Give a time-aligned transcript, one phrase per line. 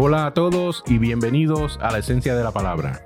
[0.00, 3.00] Hola a todos y bienvenidos a la esencia de la palabra.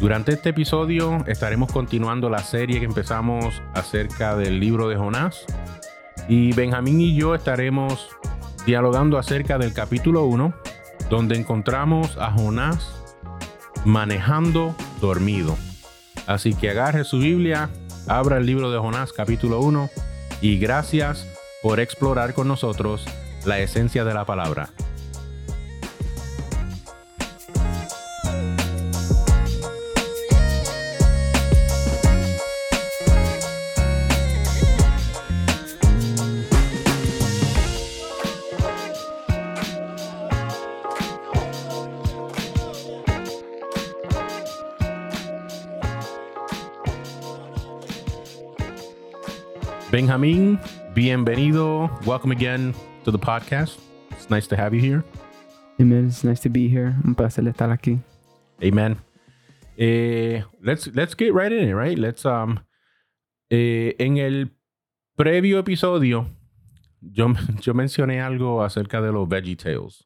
[0.00, 5.44] Durante este episodio estaremos continuando la serie que empezamos acerca del libro de Jonás
[6.30, 8.08] y Benjamín y yo estaremos
[8.64, 10.54] dialogando acerca del capítulo 1
[11.10, 12.90] donde encontramos a Jonás
[13.84, 15.54] manejando dormido.
[16.26, 17.68] Así que agarre su Biblia,
[18.08, 19.90] abra el libro de Jonás capítulo 1
[20.40, 21.28] y gracias
[21.62, 23.04] por explorar con nosotros
[23.44, 24.70] la esencia de la palabra.
[50.02, 50.58] Benjamín,
[50.96, 51.88] bienvenido.
[52.04, 53.78] Welcome again to the podcast.
[54.10, 55.04] It's nice to have you here.
[55.80, 56.08] Amen.
[56.08, 56.96] It's nice to be here.
[57.04, 58.00] Un placer estar aquí.
[58.60, 58.96] Amen.
[59.78, 61.96] Eh, let's let's get right in it, right?
[61.96, 62.58] Let's um
[63.48, 64.50] eh, en el
[65.16, 66.26] previo episodio
[67.00, 70.04] yo, yo mencioné algo acerca de los Veggie Tales,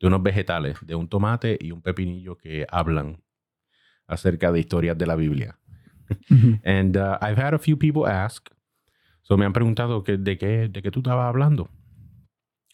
[0.00, 3.22] de unos vegetales, de un tomate y un pepinillo que hablan
[4.06, 5.58] acerca de historias de la Biblia.
[6.64, 8.48] And uh, I've had a few people ask
[9.26, 11.68] So me han preguntado que, de, qué, de qué tú estabas hablando.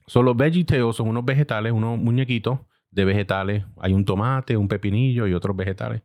[0.07, 3.65] So, los vegetables son unos vegetales, unos muñequitos de vegetales.
[3.81, 6.03] Hay un tomate, un pepinillo y otros vegetales.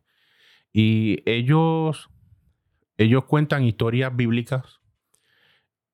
[0.72, 2.08] Y ellos,
[2.96, 4.80] ellos cuentan historias bíblicas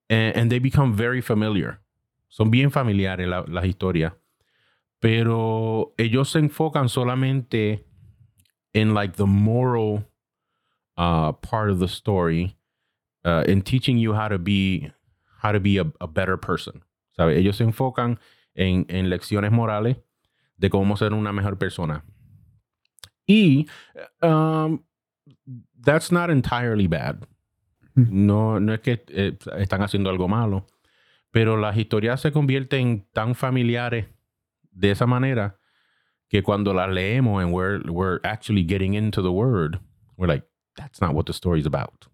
[0.09, 1.81] and, they become very familiar.
[2.29, 4.13] Son bien familiares las historias.
[5.01, 7.85] Pero ellos se enfocan solamente
[8.73, 10.05] en like the moral
[10.97, 12.57] uh, part of the story
[13.25, 14.91] uh, in teaching you how to be
[15.43, 16.83] how to be a, a better person.
[17.17, 17.37] ¿Sabe?
[17.39, 18.19] Ellos se enfocan
[18.55, 19.99] en, en, lecciones morales
[20.57, 22.03] de cómo ser una mejor persona.
[23.27, 23.67] Y
[24.23, 24.83] um,
[25.81, 27.27] that's not entirely bad.
[27.95, 30.67] No, no es que eh, están haciendo algo malo,
[31.31, 34.07] pero las historias se convierten tan familiares
[34.73, 35.59] de esa manera
[36.29, 39.79] que cuando las leemos and we're, we're actually getting into the word,
[40.17, 40.45] we're like,
[40.77, 42.09] that's not what the story is about.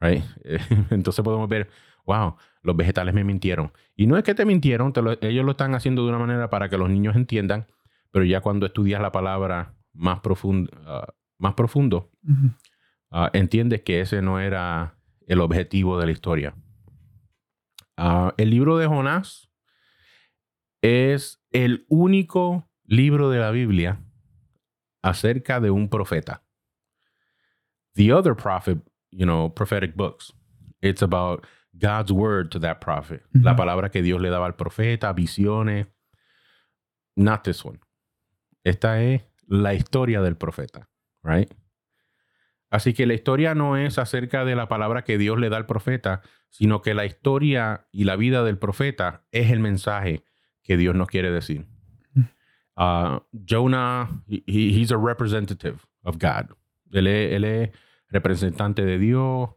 [0.90, 1.68] Entonces podemos ver,
[2.06, 3.72] wow, los vegetales me mintieron.
[3.96, 6.78] Y no es que te mintieron, ellos lo están haciendo de una manera para que
[6.78, 7.66] los niños entiendan,
[8.10, 12.10] pero ya cuando estudias la palabra más, profundo, ah, más profundo,
[13.10, 16.54] ah, entiendes que ese no era el objetivo de la historia.
[17.96, 19.50] Ah, el libro de Jonás
[20.82, 24.00] es el único libro de la Biblia
[25.02, 26.42] acerca de un profeta.
[27.94, 28.78] The other prophet
[29.14, 30.32] you know, prophetic books.
[30.82, 31.46] It's about
[31.78, 33.22] God's word to that prophet.
[33.32, 35.86] La palabra que Dios le daba al profeta, visiones.
[37.16, 37.80] Not this one.
[38.64, 40.88] Esta es la historia del profeta,
[41.22, 41.52] right?
[42.70, 45.66] Así que la historia no es acerca de la palabra que Dios le da al
[45.66, 50.24] profeta, sino que la historia y la vida del profeta es el mensaje
[50.62, 51.66] que Dios nos quiere decir.
[52.76, 56.56] Uh, Jonah, he, he's a representative of God.
[56.90, 57.70] Él él es
[58.14, 59.50] representante de Dios,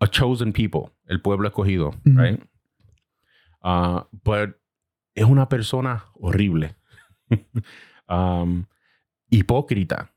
[0.00, 2.40] a chosen people, el pueblo escogido, right?
[3.62, 4.58] Uh, but
[5.14, 6.74] es una persona horrible,
[8.08, 8.66] um,
[9.30, 10.10] hipócrita,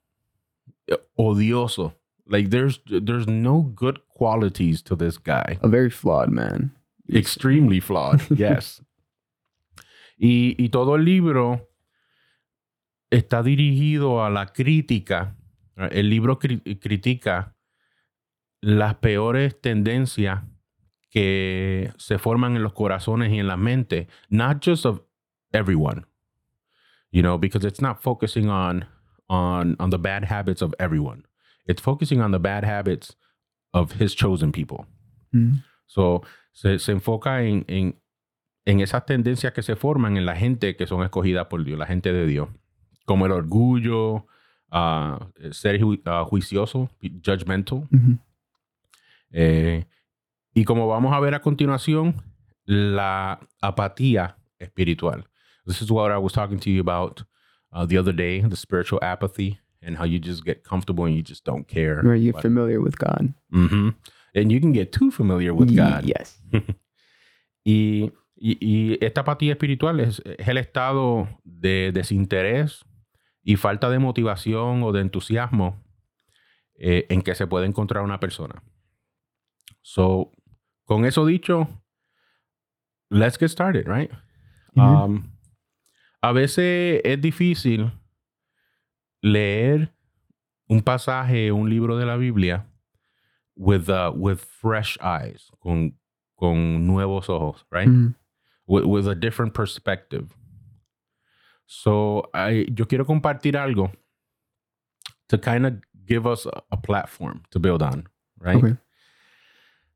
[1.17, 1.95] odioso.
[2.27, 5.57] Like there's there's no good qualities to this guy.
[5.63, 6.71] A very flawed man.
[7.11, 8.83] Extremely flawed, yes.
[10.19, 11.69] Y, y todo el libro
[13.09, 15.35] está dirigido a la crítica
[15.91, 17.55] el libro critica
[18.61, 20.43] las peores tendencias
[21.09, 25.01] que se forman en los corazones y en la mente, not just of
[25.53, 26.05] everyone,
[27.11, 28.85] you know, because it's not focusing on
[29.27, 31.23] on on the bad habits of everyone.
[31.65, 33.15] It's focusing on the bad habits
[33.73, 34.85] of his chosen people.
[35.33, 35.63] Mm.
[35.87, 37.95] So se, se enfoca en, en,
[38.65, 41.85] en esas tendencias que se forman en la gente que son escogidas por Dios, la
[41.85, 42.49] gente de Dios,
[43.05, 44.27] como el orgullo,
[44.71, 45.17] uh,
[45.51, 46.89] ser uh, juicioso,
[47.21, 47.87] judgmental.
[49.31, 49.85] eh,
[50.53, 52.15] y como vamos a ver a continuación,
[52.65, 55.25] la apatía espiritual.
[55.65, 57.23] This is what I was talking to you about
[57.71, 61.21] uh, the other day, the spiritual apathy and how you just get comfortable and you
[61.21, 62.01] just don't care.
[62.01, 63.33] Where you're familiar with God.
[63.51, 63.93] Mm -hmm.
[64.35, 66.05] And you can get too familiar with God.
[66.05, 66.41] Yes.
[67.63, 72.85] y, y, y, esta apatía espiritual es, es el estado de desinterés
[73.43, 75.83] y falta de motivación o de entusiasmo
[76.75, 78.61] eh, en que se puede encontrar una persona.
[79.81, 80.31] So,
[80.85, 81.67] con eso dicho,
[83.09, 84.11] let's get started, right?
[84.75, 85.31] Um,
[86.21, 87.91] a veces es difícil
[89.21, 89.91] leer
[90.67, 92.65] un pasaje, un libro de la Biblia
[93.55, 95.93] with, uh, with fresh eyes, con,
[96.37, 97.89] con nuevos ojos, right?
[98.67, 100.33] With, with a different perspective.
[101.71, 103.91] So, I, yo quiero compartir algo
[105.27, 105.73] to kind of
[106.07, 108.07] give us a, a platform to build on,
[108.39, 108.55] right?
[108.57, 108.75] Okay.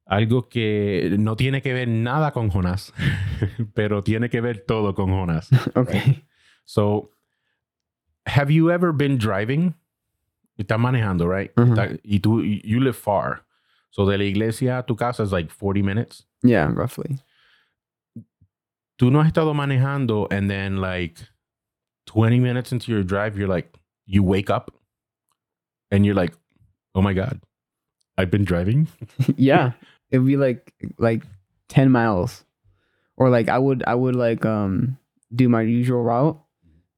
[0.07, 2.93] Algo que no tiene que ver nada con Jonás,
[3.73, 5.49] pero tiene que ver todo con Jonás.
[5.75, 6.23] Okay.
[6.65, 7.09] So,
[8.27, 9.73] have you ever been driving?
[10.59, 11.51] Estás manejando, right?
[11.55, 13.45] Está- y tú, you live far.
[13.89, 16.27] So, de la iglesia a tu casa is like 40 minutes.
[16.43, 17.17] Yeah, roughly.
[18.99, 21.17] Tú no has estado manejando and then like
[22.05, 24.71] 20 minutes into your drive, you're like, you wake up
[25.91, 26.33] and you're like,
[26.95, 27.41] oh my God,
[28.17, 28.87] I've been driving.
[29.37, 29.73] yeah.
[30.11, 31.23] It'd be like like
[31.69, 32.43] 10 miles.
[33.17, 34.97] Or like I would I would like um
[35.33, 36.39] do my usual route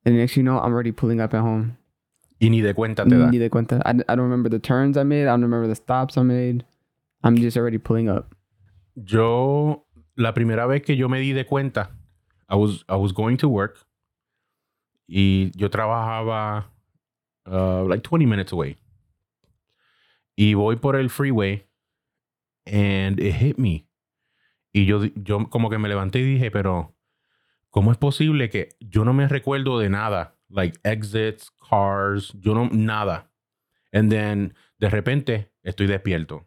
[0.05, 1.77] and next you know I'm already pulling up at home.
[2.41, 3.29] Y ni de cuenta te da.
[3.29, 3.81] Ni de cuenta.
[3.85, 5.23] I, I don't remember the turns I made.
[5.23, 6.65] I don't remember the stops I made.
[7.23, 8.35] I'm just already pulling up.
[8.95, 9.85] Yo,
[10.17, 11.89] la primera vez que yo me di de cuenta,
[12.49, 13.84] I was, I was going to work
[15.07, 16.71] y yo trabajaba
[17.45, 18.77] uh, like 20 minutes away.
[20.35, 21.65] Y voy por el freeway
[22.65, 23.87] and it hit me.
[24.73, 26.93] Y yo, yo como que me levanté y dije, pero
[27.69, 30.35] ¿cómo es posible que yo no me recuerdo de nada?
[30.49, 33.29] Like exits, cars, yo no, nada.
[33.93, 36.45] And then de repente estoy despierto.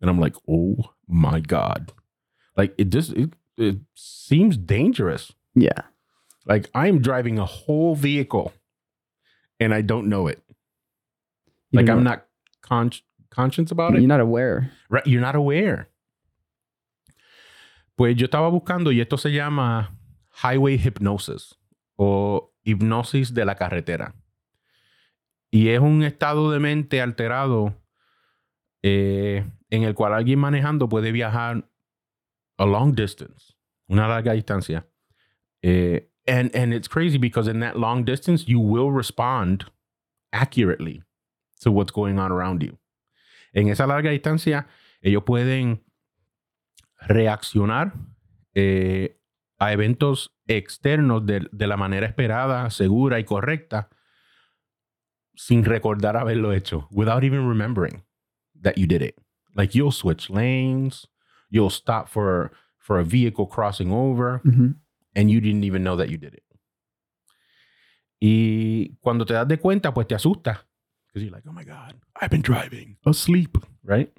[0.00, 1.92] And I'm like, oh my God.
[2.56, 5.32] Like it just it, it seems dangerous.
[5.54, 5.82] Yeah.
[6.46, 8.52] Like I'm driving a whole vehicle
[9.60, 10.42] and I don't know it.
[11.70, 12.26] You like I'm not
[12.62, 12.92] con-
[13.30, 14.06] conscious about You're it.
[14.06, 14.70] not aware.
[14.88, 15.88] Right, you're not aware.
[17.96, 19.90] Pues yo estaba buscando y esto se llama
[20.42, 21.56] highway hypnosis
[21.96, 24.14] o hipnosis de la carretera.
[25.50, 27.74] Y es un estado de mente alterado
[28.82, 31.68] eh, en el cual alguien manejando puede viajar
[32.56, 33.54] a long distance,
[33.88, 34.86] una larga distancia.
[35.62, 39.64] Eh, and, and it's crazy because in that long distance, you will respond
[40.32, 41.02] accurately
[41.60, 42.78] to what's going on around you.
[43.54, 44.66] En esa larga distancia,
[45.02, 45.80] ellos pueden
[47.08, 47.92] reaccionar
[48.54, 49.16] eh,
[49.58, 53.88] a eventos externos de, de la manera esperada, segura y correcta,
[55.34, 58.02] sin recordar haberlo hecho, without even remembering
[58.60, 59.16] that you did it.
[59.54, 61.06] Like you'll switch lanes,
[61.50, 64.76] you'll stop for for a vehicle crossing over, Mhm.
[65.18, 66.44] And you didn't even know that you did it.
[68.20, 70.66] Y cuando te das de cuenta, pues te asusta.
[71.08, 74.10] Because you're like, oh my God, I've been driving asleep, right?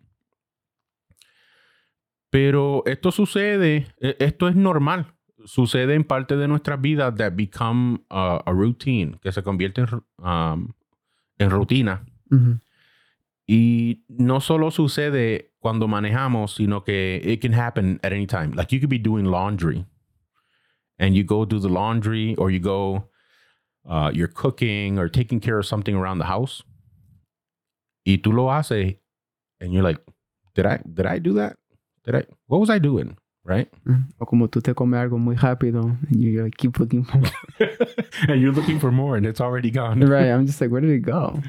[2.30, 5.14] Pero esto sucede, e- esto es normal.
[5.46, 9.88] Sucede en parte de nuestras vidas that become a routine, que se convierte en,
[10.26, 10.74] um,
[11.38, 12.06] en rutina.
[13.48, 18.54] Y no solo sucede cuando manejamos, sino que it can happen at any time.
[18.54, 19.86] Like you could be doing laundry
[21.00, 23.06] and you go do the laundry or you go,
[23.88, 26.62] uh, you're cooking or taking care of something around the house.
[28.06, 28.96] Y tú lo haces
[29.60, 30.00] and you're like,
[30.56, 31.58] did I, did I do that?
[32.06, 33.18] Did I, what was I doing?
[33.46, 33.70] Right?
[33.88, 34.12] Mhm.
[34.20, 37.20] O como tú te comes algo muy rápido and you like keep looking for
[38.28, 40.02] and you're looking for more and it's already gone.
[40.02, 40.30] right.
[40.30, 41.42] I'm just like, where did it go?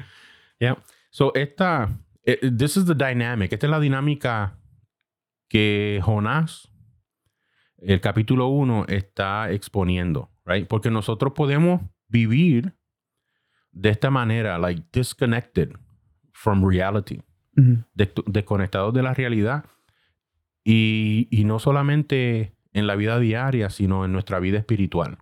[0.59, 0.75] Yeah.
[1.11, 1.89] So esta,
[2.25, 3.53] eh, this is the dynamic.
[3.53, 4.51] Esta es la dinámica
[5.49, 6.67] que Jonás,
[7.81, 10.67] el capítulo 1, está exponiendo, right?
[10.67, 12.73] Porque nosotros podemos vivir
[13.71, 15.71] de esta manera, like disconnected
[16.31, 17.21] from reality,
[17.55, 17.83] Mhm.
[17.93, 19.65] de- desconectados de la realidad
[20.63, 25.17] y, y no solamente en la vida diaria, sino en nuestra vida espiritual.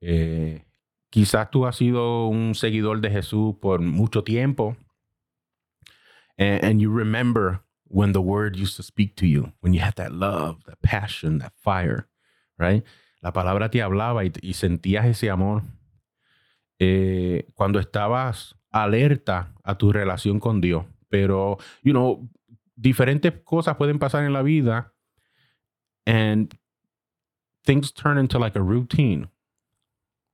[0.00, 0.64] Eh,
[1.10, 4.76] quizás tú has sido un seguidor de Jesús por mucho tiempo
[6.38, 7.60] and, and you remember
[7.94, 11.38] when the word used to speak to you, when you had that love, that passion,
[11.38, 12.08] that fire,
[12.58, 12.82] right?
[13.22, 15.62] La palabra te hablaba y, y sentías ese amor.
[16.80, 20.84] Eh, cuando estabas alerta a tu relación con Dios.
[21.08, 22.28] Pero, you know,
[22.76, 24.92] diferentes cosas pueden pasar en la vida
[26.04, 26.58] and
[27.64, 29.28] things turn into like a routine.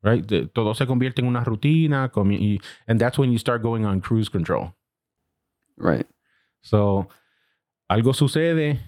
[0.02, 0.26] Right?
[0.26, 4.00] De- todo se convierte en una rutina y, and that's when you start going on
[4.00, 4.74] cruise control.
[5.76, 6.06] Right.
[6.62, 7.08] So,
[7.90, 8.78] algo sucede,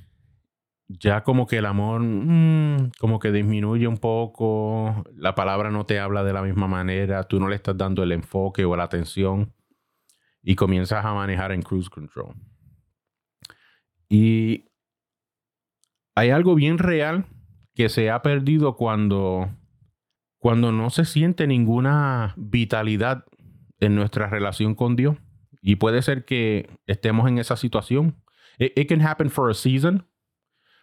[0.86, 5.98] ya como que el amor, mm, como que disminuye un poco, la palabra no te
[5.98, 9.52] habla de la misma manera, tú no le estás dando el enfoque o la atención
[10.40, 12.36] y comienzas a manejar en cruise control.
[14.08, 14.70] Y
[16.14, 17.26] hay algo bien real
[17.74, 19.50] que se ha perdido cuando,
[20.38, 23.24] cuando no se siente ninguna vitalidad
[23.80, 25.16] en nuestra relación con Dios.
[25.60, 28.21] Y puede ser que estemos en esa situación.
[28.58, 30.02] It, it can happen for a season.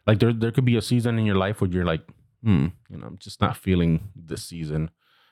[0.07, 2.01] Like there, there could be a season in your life where you're like,
[2.43, 4.89] hmm, you know, I'm just not feeling this season.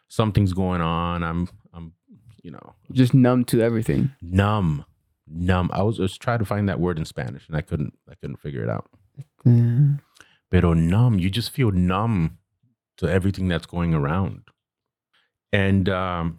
[0.07, 1.23] Something's going on.
[1.23, 1.93] I'm, I'm,
[2.43, 4.11] you know, Just numb to everything.
[4.21, 4.85] numb,
[5.27, 5.69] numb.
[5.73, 8.37] I was just trying to find that word in Spanish and I couldn't, I couldn't
[8.37, 8.89] figure it out.
[9.45, 9.97] Yeah.
[10.51, 12.37] Pero numb, you just feel numb
[12.97, 14.43] to everything that's going around.
[15.51, 16.37] And, um,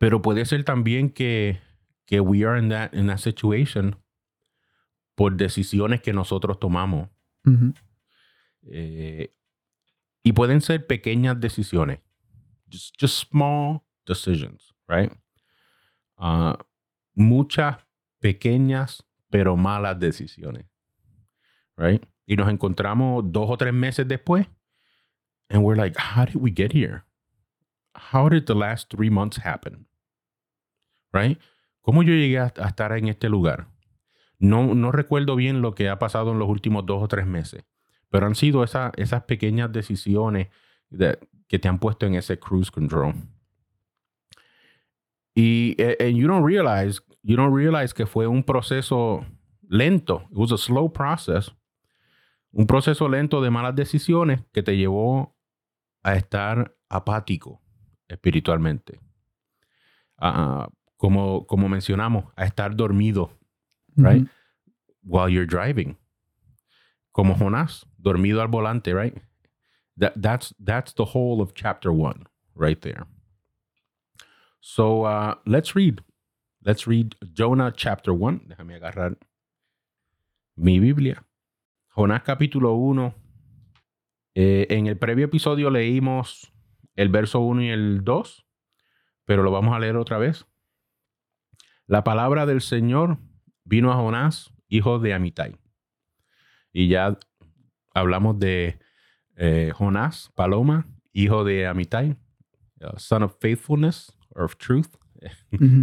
[0.00, 1.58] pero puede ser también que,
[2.08, 3.94] que we are in that, in that situation
[5.14, 7.08] por decisiones que nosotros tomamos.
[8.66, 9.30] Eh,
[10.22, 12.00] y pueden ser pequeñas decisiones.
[12.70, 15.12] Just, just small decisions, right?
[16.16, 16.58] Ah,
[17.14, 17.76] muchas
[18.20, 20.64] pequeñas pero malas decisiones,
[21.76, 22.04] right?
[22.26, 24.46] Y nos encontramos dos o tres meses después
[25.50, 27.04] and we're like, how did we get here?
[27.94, 29.86] How did the last three months happen?
[31.12, 31.38] Right?
[31.86, 33.66] ¿Cómo yo llegué a, a estar en este lugar?
[34.38, 37.64] No, no recuerdo bien lo que ha pasado en los últimos dos o tres meses,
[38.10, 40.48] pero han sido esa- esas pequeñas decisiones
[40.90, 43.14] de- que te han puesto en ese cruise control.
[45.34, 49.24] Y eh, and you don't realize, you don't realize que fue un proceso
[49.68, 50.22] lento.
[50.30, 51.52] It was a slow process.
[52.52, 55.36] Un proceso lento de malas decisiones que te llevó
[56.04, 57.60] a estar apático
[58.06, 59.00] espiritualmente.
[60.18, 63.32] Ah, como, como mencionamos, a estar dormido
[63.96, 64.26] Right.
[65.02, 65.96] While you're driving.
[67.12, 69.16] Como Jonás, dormido al volante, right?
[69.96, 73.06] That, that's, that's the whole of chapter one right there.
[74.60, 76.02] So uh, let's read.
[76.64, 78.40] Let's read Jonah chapter one.
[78.48, 79.16] Déjame agarrar
[80.56, 81.22] mi Biblia.
[81.96, 83.14] Jonás capítulo 1.
[84.34, 86.52] en el previo episodio leímos
[86.96, 88.46] el verso 1 y el 2,
[89.24, 90.46] pero lo vamos a leer otra vez.
[91.86, 93.18] La palabra del Señor
[93.64, 95.56] vino a Jonás, hijo de Amitai.
[96.72, 97.18] Y ya
[97.94, 98.78] hablamos de
[99.36, 102.16] eh, Jonás, paloma, hijo de Amitai,
[102.82, 104.96] uh, son of faithfulness or of truth.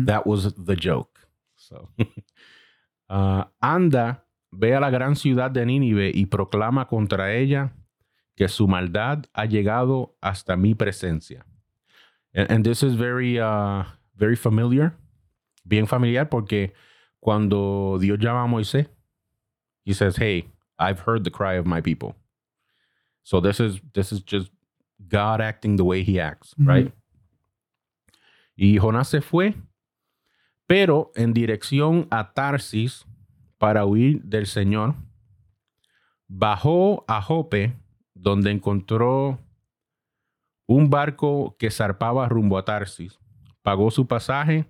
[0.06, 1.20] That was the joke.
[1.56, 1.90] So,
[3.10, 7.74] uh, anda, ve a la gran ciudad de Nínive y proclama contra ella
[8.36, 11.46] que su maldad ha llegado hasta mi presencia.
[12.34, 13.84] And, and this is very, uh,
[14.16, 14.94] very familiar,
[15.66, 16.74] bien familiar, porque
[17.22, 18.90] cuando Dios llama a Moisés,
[19.86, 22.16] he says, "Hey, I've heard the cry of my people."
[23.24, 24.52] So this is this is just
[25.08, 26.92] God acting the way He acts, right?
[28.56, 29.56] Y Jonás se fue,
[30.68, 33.06] pero en dirección a Tarsis
[33.58, 34.96] para huir del Señor.
[36.28, 37.74] Bajó a Jope,
[38.14, 39.40] donde encontró
[40.68, 43.20] un barco que zarpaba rumbo a Tarsis.
[43.62, 44.66] Pagó su pasaje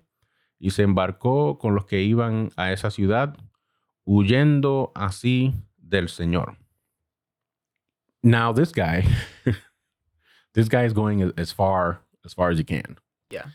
[0.62, 3.36] y se embarcó con los que iban a esa ciudad,
[4.04, 6.56] huyendo así del Señor.
[8.22, 9.02] Now this guy,
[10.54, 12.96] this guy is going as- far as far as he can.
[13.28, 13.46] Yeah.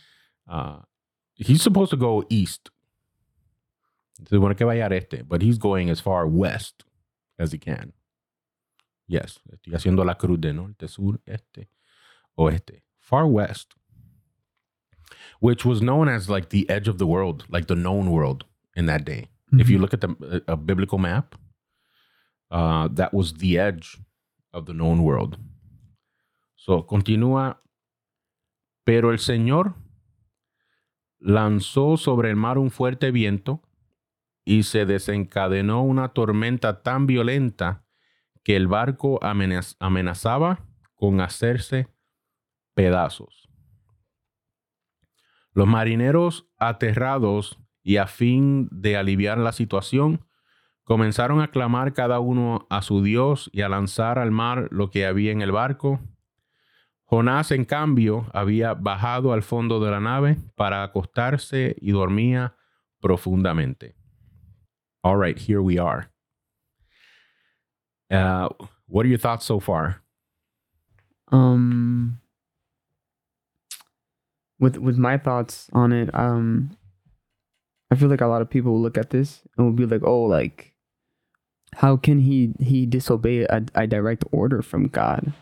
[0.45, 0.81] Uh,
[1.35, 2.69] he's supposed to go east.
[4.27, 6.83] Se supone que vaya al este, but he's going as far west
[7.39, 7.93] as he can.
[9.07, 11.69] Yes, estoy haciendo la cruz de norte, sur, este,
[12.35, 12.83] oeste.
[12.99, 13.75] Far west.
[15.39, 18.86] Which was known as like the edge of the world, like the known world in
[18.88, 19.29] that day.
[19.53, 21.36] If you look at the a biblical map,
[22.51, 23.98] uh, that was the edge
[24.51, 25.38] of the known world.
[26.56, 27.62] So continúa.
[28.84, 29.75] Pero el Señor
[31.20, 33.62] lanzó sobre el mar un fuerte viento
[34.46, 37.84] y se desencadenó una tormenta tan violenta
[38.44, 40.60] que el barco amenaz- amenazaba
[40.96, 41.88] con hacerse
[42.74, 43.47] pedazos.
[45.57, 50.23] Los marineros aterrados y a fin de aliviar la situación,
[50.83, 55.07] comenzaron a clamar cada uno a su Dios y a lanzar al mar lo que
[55.07, 55.99] había en el barco.
[57.05, 62.55] Jonás, en cambio, había bajado al fondo de la nave para acostarse y dormía
[63.01, 63.95] profundamente.
[65.01, 66.11] All right, here we are.
[68.11, 68.49] Uh,
[68.85, 70.03] what are your thoughts so far?
[71.31, 72.19] Um,
[74.59, 76.77] with with my thoughts on it, um,
[77.91, 80.03] I feel like a lot of people will look at this and will be like,
[80.03, 80.73] "Oh, like,
[81.75, 85.33] how can he he disobey a, a direct order from God?"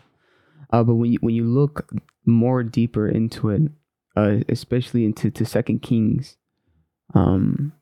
[0.70, 1.90] Uh, but when you when you look
[2.24, 3.62] more deeper into it,
[4.16, 6.36] uh, especially into to Second Kings,
[7.14, 7.72] um,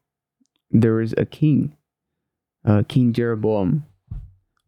[0.70, 1.76] there is a king,
[2.64, 3.84] uh, King Jeroboam,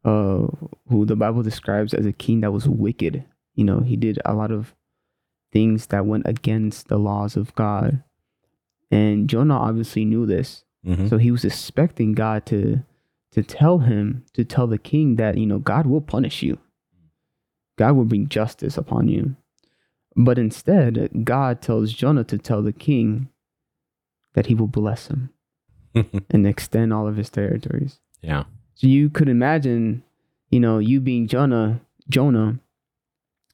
[0.05, 0.47] uh,
[0.89, 4.35] who the Bible describes as a king that was wicked You know, he did a
[4.35, 4.75] lot of
[5.57, 8.03] things that went against the laws of God.
[8.91, 10.65] And Jonah obviously knew this.
[10.85, 11.09] Ujú.
[11.09, 12.85] So he was expecting God to
[13.33, 16.59] to tell him, to tell the king that, you know, God will punish you.
[17.77, 19.37] God will bring justice upon you.
[20.15, 23.29] But instead, God tells Jonah to tell the king
[24.33, 25.29] that he will bless him
[26.31, 28.01] and extend all of his territories.
[28.23, 28.45] yeah.
[28.75, 30.03] So you could imagine,
[30.51, 32.61] you know, you being Jonah, Jonah,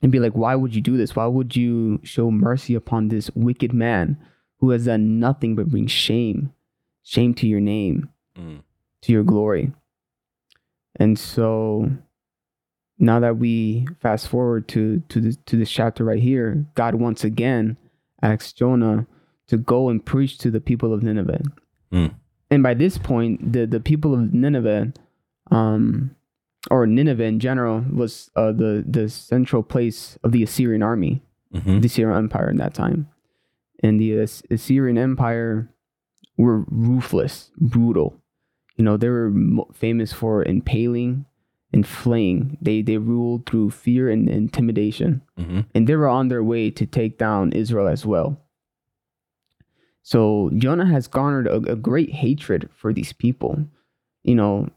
[0.03, 1.15] and be like, why would you do this?
[1.17, 4.17] Why would you show mercy upon this wicked man
[4.59, 6.53] who has done nothing but bring shame,
[7.03, 8.63] shame to your name, Mm.
[9.03, 9.73] to your glory?
[10.97, 11.91] And so
[12.99, 17.25] now that we fast forward to to this to this chapter right here, God once
[17.25, 17.77] again
[18.23, 19.07] asks Jonah
[19.49, 21.43] to go and preach to the people of Nineveh.
[21.93, 22.15] Mm.
[22.51, 24.93] And by this point, the the people of Nineveh,
[25.51, 26.15] um,
[26.71, 31.23] or Nineveh in general, was uh, the the central place of the Assyrian army,
[31.55, 31.81] Ujú.
[31.81, 33.09] the Assyrian Empire in that time.
[33.83, 35.69] And the As- Assyrian Empire
[36.39, 38.15] were ruthless, brutal.
[38.77, 41.27] You know, they were mo- famous for impaling
[41.73, 42.59] and flaying.
[42.63, 45.67] They they ruled through fear and intimidation Ujú.
[45.75, 48.39] and they were on their way to take down Israel as well.
[50.03, 53.67] So Jonah has garnered a, a great hatred for these people.
[54.25, 54.69] You know,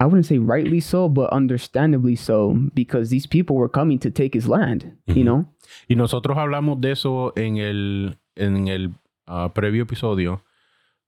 [0.00, 4.34] I wouldn't say rightly so, but understandably so, because these people were coming to take
[4.34, 5.46] his land, you know?
[5.88, 8.90] Y nosotros hablamos de eso en el, en el
[9.26, 10.42] ah, previo episodio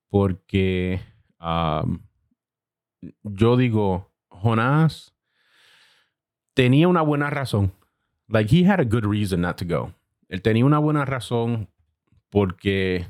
[0.08, 1.00] porque
[1.38, 2.00] am,
[3.24, 5.12] yo digo, Jonás
[6.54, 7.72] tenía una buena razón.
[8.28, 9.92] Like, he had a good reason not to go.
[10.28, 11.68] Él tenía una buena razón
[12.30, 13.06] porque,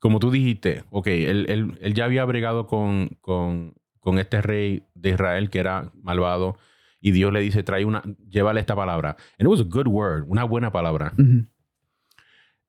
[0.00, 4.86] como tú dijiste, ok, él, él- él ya había bregado con, con, con este rey
[4.94, 6.56] de Israel que era malvado
[7.00, 9.16] y Dios le dice, trae una, llévale esta palabra.
[9.38, 11.12] And it was a good word, una buena palabra.
[11.16, 11.48] Mhm.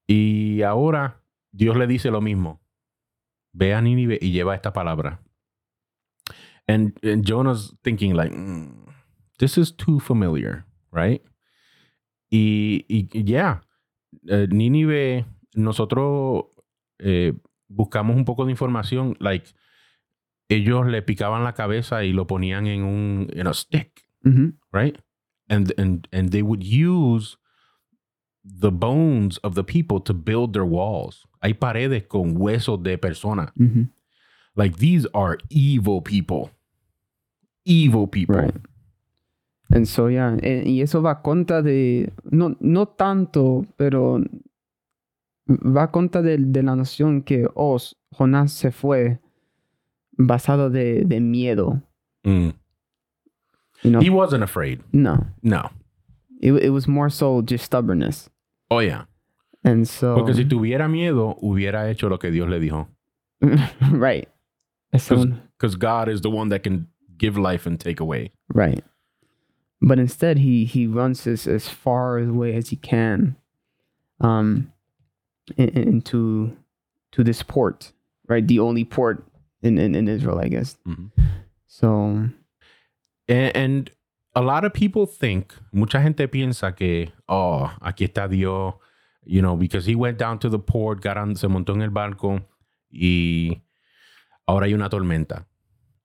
[0.08, 1.22] Y ahora
[1.52, 2.62] Dios le dice lo mismo.
[3.54, 5.22] Ve a Nínive y lleva esta palabra.
[6.68, 8.88] And, and Jonah's thinking like, "Mm,
[9.38, 11.22] this is too familiar, right?
[12.30, 13.62] Y, y y yeah,
[14.28, 16.46] eh, Nínive, nosotros
[17.00, 17.34] eh,
[17.68, 19.46] buscamos un poco de información, like,
[20.50, 24.06] ellos le picaban la cabeza y lo ponían en un, en a stick
[24.72, 24.98] right?
[25.50, 27.38] And and and they would use
[28.44, 31.26] the bones of the people to build their walls.
[31.42, 33.52] Hay paredes con huesos de personas.
[33.56, 33.90] Mhm.
[34.56, 36.52] Like these are evil people.
[37.66, 38.36] Evil people.
[38.36, 38.56] Right.
[39.72, 44.22] And so, yeah, eh, y eso va a contra de, no, no tanto, pero
[45.48, 47.78] va a contra de, de la noción que, oh,
[48.12, 49.20] Jonás se fue
[50.20, 51.82] basado de, de miedo.
[52.26, 52.54] Mm.
[53.84, 54.00] You know?
[54.00, 54.82] He wasn't afraid.
[54.94, 55.70] no, No.
[56.42, 58.30] it, it was more so just stubbornness.
[58.72, 59.04] Oh yeah.
[59.64, 62.88] And so, Porque si tuviera miedo, hubiera hecho lo que Dios le dijo.
[63.92, 64.28] right.
[64.92, 68.32] Because God is the one that can give life and take away.
[68.54, 68.84] right.
[69.82, 73.36] But instead, he he runs as, as far away as he can,
[74.22, 74.72] um,
[75.58, 76.56] in, in- into
[77.12, 77.92] to this port,
[78.28, 78.48] right?
[78.48, 79.24] The only port
[79.66, 80.78] in, in, in Israel, I guess.
[80.88, 81.12] Mhm.
[81.68, 82.30] So,
[83.28, 83.92] And, and
[84.36, 88.76] a lot of people think, mucha gente piensa que, oh, aquí está Dios,
[89.26, 91.90] you know, because he went down to the port, got on- se montó en el
[91.90, 92.42] barco
[92.92, 93.62] y
[94.48, 95.48] ahora hay una tormenta.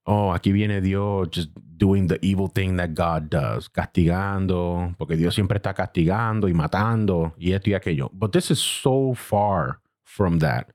[0.06, 5.34] Oh, aquí viene Dios just doing the evil thing that God does, castigando, porque Dios
[5.34, 8.10] siempre está castigando y matando y esto y aquello.
[8.14, 10.68] But this is so far from that.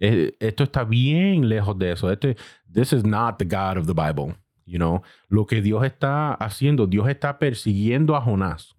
[0.00, 2.10] Eh, Esto está bien lejos de eso.
[2.10, 2.36] Este,
[2.72, 4.34] this is not the God of the Bible.
[4.66, 8.74] You know, lo que Dios está haciendo, Dios está persiguiendo a Jonás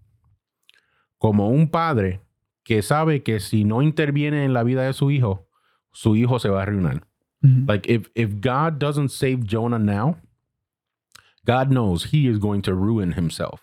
[1.17, 2.19] como un padre
[2.63, 5.47] que sabe que si no interviene en la vida de su hijo,
[5.93, 7.03] su hijo se va a arruinar.
[7.41, 10.17] Like if if God doesn't save Jonah now,
[11.45, 13.61] God knows he is going to ruin himself.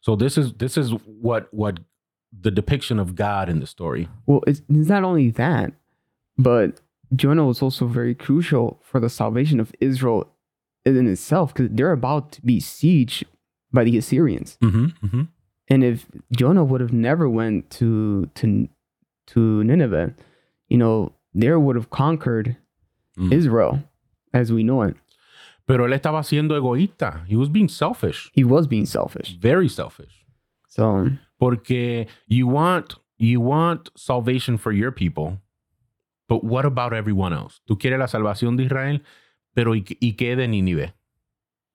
[0.00, 1.80] So this is this is what what
[2.32, 4.08] the depiction of God in the story.
[4.26, 5.72] well, it's, it's not only that,
[6.38, 6.80] but
[7.14, 10.28] Jonah was also very crucial for the salvation of Israel
[10.84, 13.24] in itself because they're about to be sieged
[13.72, 14.56] by the Assyrians.
[14.62, 15.22] Mm-hmm, mm-hmm.
[15.68, 18.68] And if Jonah would have never went to to
[19.28, 20.14] to Nineveh,
[20.68, 22.56] you know, there would have conquered
[23.18, 23.32] Mm.
[23.32, 23.82] Israel
[24.32, 24.94] as we know it.
[25.66, 27.26] Pero él estaba siendo egoísta.
[27.26, 29.36] He was being selfish, He was being selfish.
[29.40, 30.24] very selfish.
[30.68, 31.08] So
[31.40, 35.38] Porque you want you want salvation for your people,
[36.28, 37.60] but what about everyone else?
[37.66, 39.02] Tú quieres la salvación de Israel,
[39.54, 40.94] pero ¿y, y qué de Nínive?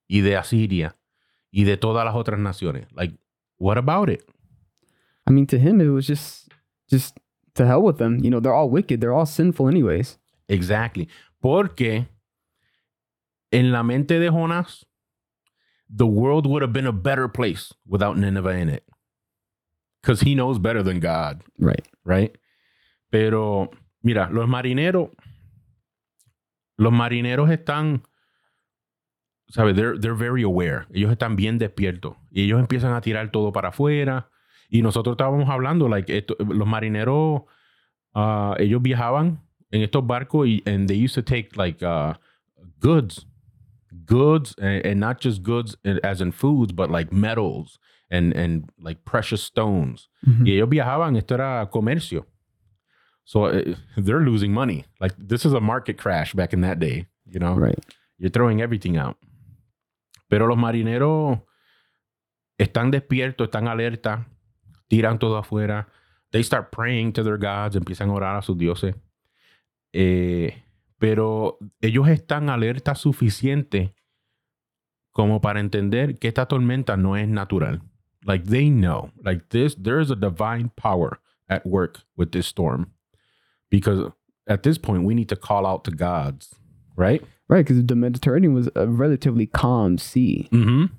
[0.07, 0.95] Y de Asiria
[1.51, 2.87] y de todas las otras naciones.
[2.93, 3.15] Like,
[3.57, 4.23] what about it?
[5.27, 6.49] I mean, to him, it was just,
[6.89, 7.17] just
[7.55, 8.19] to hell with them.
[8.23, 8.99] You know, they're all wicked.
[9.01, 10.17] They're all sinful, anyways.
[10.49, 11.07] Exactly.
[11.41, 12.07] Porque
[13.51, 14.83] en la mente de Jonás,
[15.89, 18.83] the world would have been a better place without Nineveh in it.
[20.01, 21.87] Because he knows better than God, Right.
[22.03, 22.35] right?
[23.11, 23.69] Pero,
[24.03, 25.09] mira, los marineros,
[26.77, 28.03] los marineros están,
[29.47, 29.75] ¿sabes?
[29.75, 30.85] They're, they're very aware.
[30.93, 32.15] Ellos están bien despiertos.
[32.31, 34.29] Y ellos empiezan a tirar todo para afuera.
[34.69, 37.43] Y nosotros estábamos hablando, like, esto- los marineros,
[38.13, 42.13] ah, ellos viajaban en estos barcos y and they used to take like uh,
[42.79, 43.25] goods,
[44.05, 48.69] goods, and, and not just goods in- as in foods, but like metals and and
[48.79, 50.09] like precious stones.
[50.45, 52.25] Y ellos viajaban, esto era comercio.
[53.25, 54.85] So uh, they're losing money.
[54.99, 57.53] Like this is a market crash back in that day, you know.
[57.53, 57.79] Right.
[58.17, 59.17] You're throwing everything out.
[60.29, 61.39] Pero los marineros
[62.57, 64.25] están despiertos, están alerta,
[64.89, 65.87] tiran todo afuera.
[66.31, 68.95] They start praying to their gods, empiezan a orar a sus dioses.
[69.93, 70.63] Eh,
[70.97, 73.93] pero ellos están alerta suficiente
[75.11, 77.81] como para entender que esta tormenta no es natural.
[78.25, 82.92] Like they know, like this, there is a divine power at work with this storm.
[83.73, 84.11] Because
[84.47, 86.53] at this point, we need to call out to gods,
[86.95, 87.23] right?
[87.49, 87.65] Right.
[87.65, 90.47] Because the Mediterranean was a relatively calm sea.
[90.51, 90.93] Mm-hmm.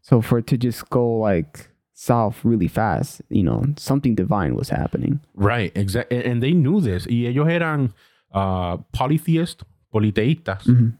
[0.00, 4.70] So for it to just go like south really fast, you know, something divine was
[4.70, 5.20] happening.
[5.34, 6.24] Right, exactly.
[6.24, 7.06] And they knew this.
[7.06, 7.92] Y ellos eran
[8.32, 10.66] uh, polytheist, politeístas.
[10.66, 10.98] Mhm.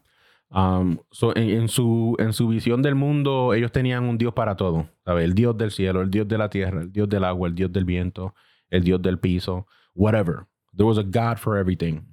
[0.50, 4.56] Um, so en, en su, en su visión del mundo, ellos tenían un Dios para
[4.56, 4.86] todo.
[5.06, 5.24] ¿sabes?
[5.24, 7.72] El Dios del cielo, el Dios de la tierra, el Dios del agua, el Dios
[7.72, 8.34] del viento,
[8.68, 10.46] el Dios del piso, whatever.
[10.76, 12.04] There was a God for everything.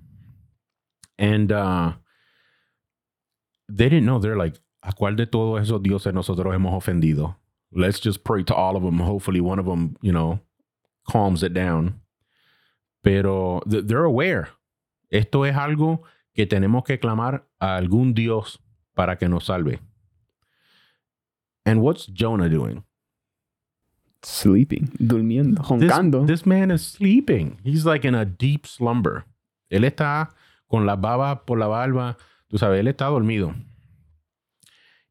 [1.17, 1.93] And uh,
[3.69, 4.19] they didn't know.
[4.19, 7.35] They're like, ¿a cuál de todos esos dioses nosotros hemos ofendido?
[7.71, 8.99] Let's just pray to all of them.
[8.99, 10.39] Hopefully one of them, you know,
[11.07, 12.01] calms it down.
[13.03, 14.49] Pero th- they're aware.
[15.11, 16.01] Esto es algo
[16.35, 18.57] que tenemos que clamar a algún Dios
[18.95, 19.79] para que nos salve.
[21.65, 22.83] And what's Jonah doing?
[24.23, 26.25] Sleeping, durmiendo, This, joncando.
[26.25, 27.57] this man is sleeping.
[27.63, 29.25] He's like in a deep slumber.
[29.69, 30.29] Él está
[30.67, 32.17] con la baba por la barba.
[32.47, 33.55] Tú sabes, él está dormido.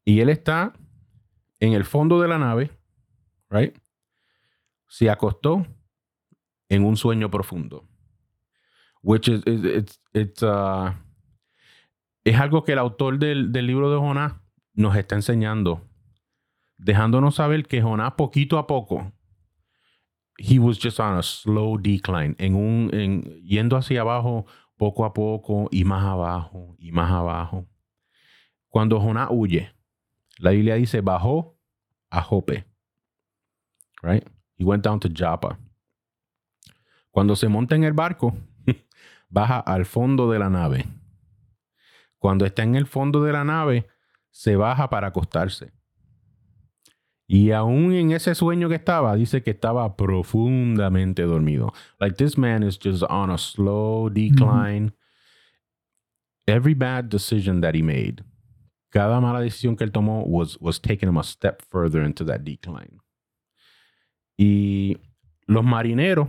[0.05, 0.73] Y él está
[1.59, 2.71] en el fondo de la nave,
[3.49, 3.75] right?
[4.87, 5.65] Se acostó
[6.69, 7.87] en un sueño profundo.
[9.03, 10.91] Which is, is- it's, it's, uh,
[12.23, 14.33] es algo que el autor del, del libro de Jonás
[14.73, 15.81] nos está enseñando.
[16.83, 19.13] Dejándonos saber que Jonás poquito a poco
[20.37, 25.67] he was just on a slow decline, un, en, yendo hacia abajo poco a poco
[25.71, 27.67] y más abajo y más abajo.
[28.67, 29.71] Cuando Jonás huye,
[30.39, 31.55] la Biblia dice bajó
[32.09, 32.65] a Jope,
[34.01, 34.27] right?
[34.57, 35.59] He went down to Joppa.
[37.11, 38.33] Cuando se monta en el barco,
[39.29, 40.85] baja al fondo de la nave.
[42.17, 43.87] Cuando está en el fondo de la nave,
[44.31, 45.71] se baja para acostarse.
[47.33, 51.71] Y aún en ese sueño que estaba, dice que estaba profundamente dormido.
[51.97, 54.91] Like this man is just on a slow decline.
[56.45, 58.21] Every bad decision that he made,
[58.89, 62.41] cada mala decisión que él tomó was, was taking him a step further into that
[62.43, 62.99] decline.
[64.37, 64.97] Y
[65.47, 66.27] los marineros,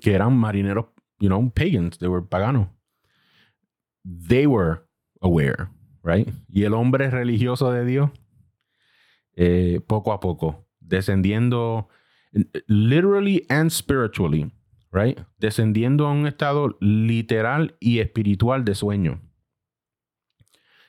[0.00, 0.86] que eran marineros,
[1.18, 2.68] you know, pagans, they were paganos,
[4.04, 4.86] they were
[5.20, 5.68] aware,
[6.04, 6.28] right?
[6.48, 8.10] Y el hombre religioso de Dios,
[9.36, 11.88] eh, poco a poco, descendiendo
[12.66, 14.52] literally and spiritually,
[14.92, 15.18] right?
[15.38, 19.20] Descendiendo a un estado literal y espiritual de sueño.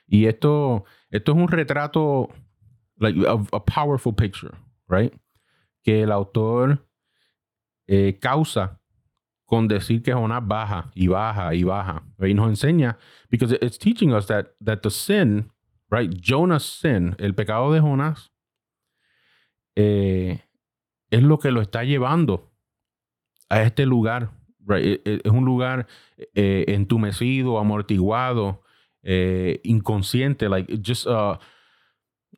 [0.06, 2.28] Y esto, esto es un retrato,
[2.98, 4.52] like a, a powerful picture,
[4.88, 5.12] right?
[5.82, 6.86] Que el autor
[7.88, 8.80] eh, causa
[9.44, 12.02] con decir que Jonás baja y baja y baja.
[12.20, 12.98] Y nos enseña,
[13.30, 15.50] because it's teaching us that, that the sin,
[15.90, 16.10] right?
[16.20, 18.30] Jonah's sin, el pecado de Jonás,
[19.76, 20.40] eh,
[21.10, 22.50] es lo que lo está llevando
[23.48, 24.30] a este lugar.
[24.66, 24.84] right?
[24.84, 25.86] Eh, eh, Es un lugar
[26.34, 28.62] eh, entumecido, amortiguado,
[29.02, 31.36] eh, inconsciente, like just uh,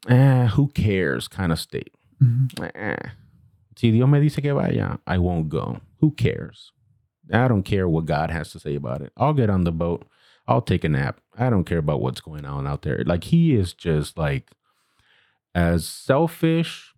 [0.09, 1.93] eh, who cares kind of state.
[3.77, 5.81] Si Dios me dice que vaya, I won't go.
[6.01, 6.73] Who cares?
[7.33, 9.13] I don't care what God has to say about it.
[9.17, 10.05] I'll get on the boat.
[10.47, 11.21] I'll take a nap.
[11.37, 13.05] I don't care about what's going on out there.
[13.05, 14.51] Like he is just like
[15.55, 16.95] as selfish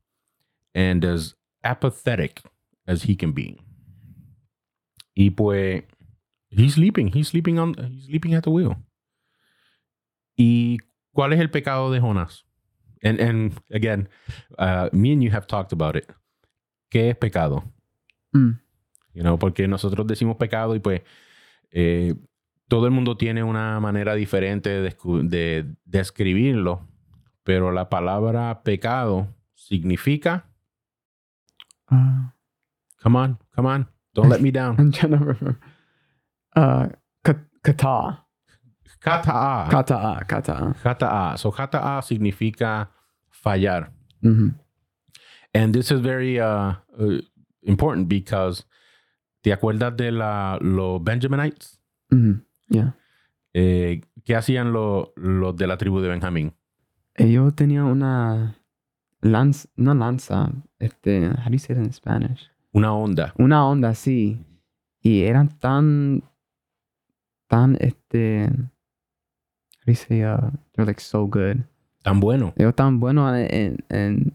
[0.75, 2.43] and as apathetic
[2.87, 3.59] as he can be.
[5.15, 5.85] Y pues
[6.51, 7.09] he's sleeping.
[7.09, 8.77] He's sleeping on he's sleeping at the wheel.
[10.37, 10.79] ¿Y
[11.15, 12.45] cuál es el pecado de Jonás?
[13.03, 14.09] And and again,
[14.59, 16.11] uh, me and you have talked about it.
[16.91, 17.65] qué es pecado.
[18.33, 18.51] Mm.
[19.15, 21.03] You know, porque nosotros decimos pecado y pues
[21.71, 22.15] eh,
[22.69, 26.87] todo el mundo tiene una manera diferente de describirlo,
[27.43, 30.50] pero la palabra pecado significa,
[31.91, 32.31] Uh,
[33.03, 34.77] come on, come on, don't let me down.
[34.79, 35.59] I'm trying to remember.
[36.55, 36.89] Uh,
[37.25, 38.25] ka- kata.
[39.01, 39.71] Kata'a.
[39.71, 40.25] Kata.
[40.29, 40.75] Kata.
[40.85, 41.39] Kata'a.
[41.39, 42.89] So kata'a significa
[43.33, 43.89] fallar.
[44.23, 44.49] hmm
[45.55, 47.19] And this is very uh, uh,
[47.63, 48.65] important because
[49.43, 51.79] ¿te acuerdas de la, los Benjaminites?
[52.11, 52.93] hmm Yeah.
[53.55, 56.53] Eh, ¿Qué hacían lo- los de la tribu de Benjamín?
[57.17, 58.55] Ellos tenían una
[59.23, 62.51] lanza, no lanza, este, how do you say it in Spanish?
[62.73, 63.33] Una onda.
[63.39, 64.39] Una onda así.
[65.03, 66.23] Y eran tan,
[67.49, 71.59] tan, este, how do you say, uh, they're like so good.
[72.03, 72.53] Tan bueno.
[72.57, 74.33] Ellos tan buenos en, en,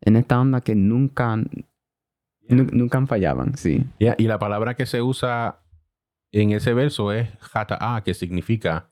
[0.00, 3.84] en esta onda que nunca, nu- nunca fallaban, sí.
[3.98, 5.60] Yeah, Y la palabra que se usa
[6.32, 8.90] en ese verso es jata'a, que significa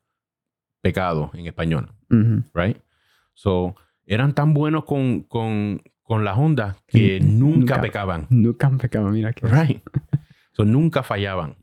[0.83, 2.45] pecado en español, Ujú.
[2.55, 2.79] right?
[3.35, 3.75] So,
[4.07, 7.81] eran tan buenos con, con, con las ondas que nunca, nunca.
[7.81, 9.47] pecaban, Nunca pecaban, mira que.
[9.47, 9.83] right?
[10.53, 11.55] So, nunca fallaban.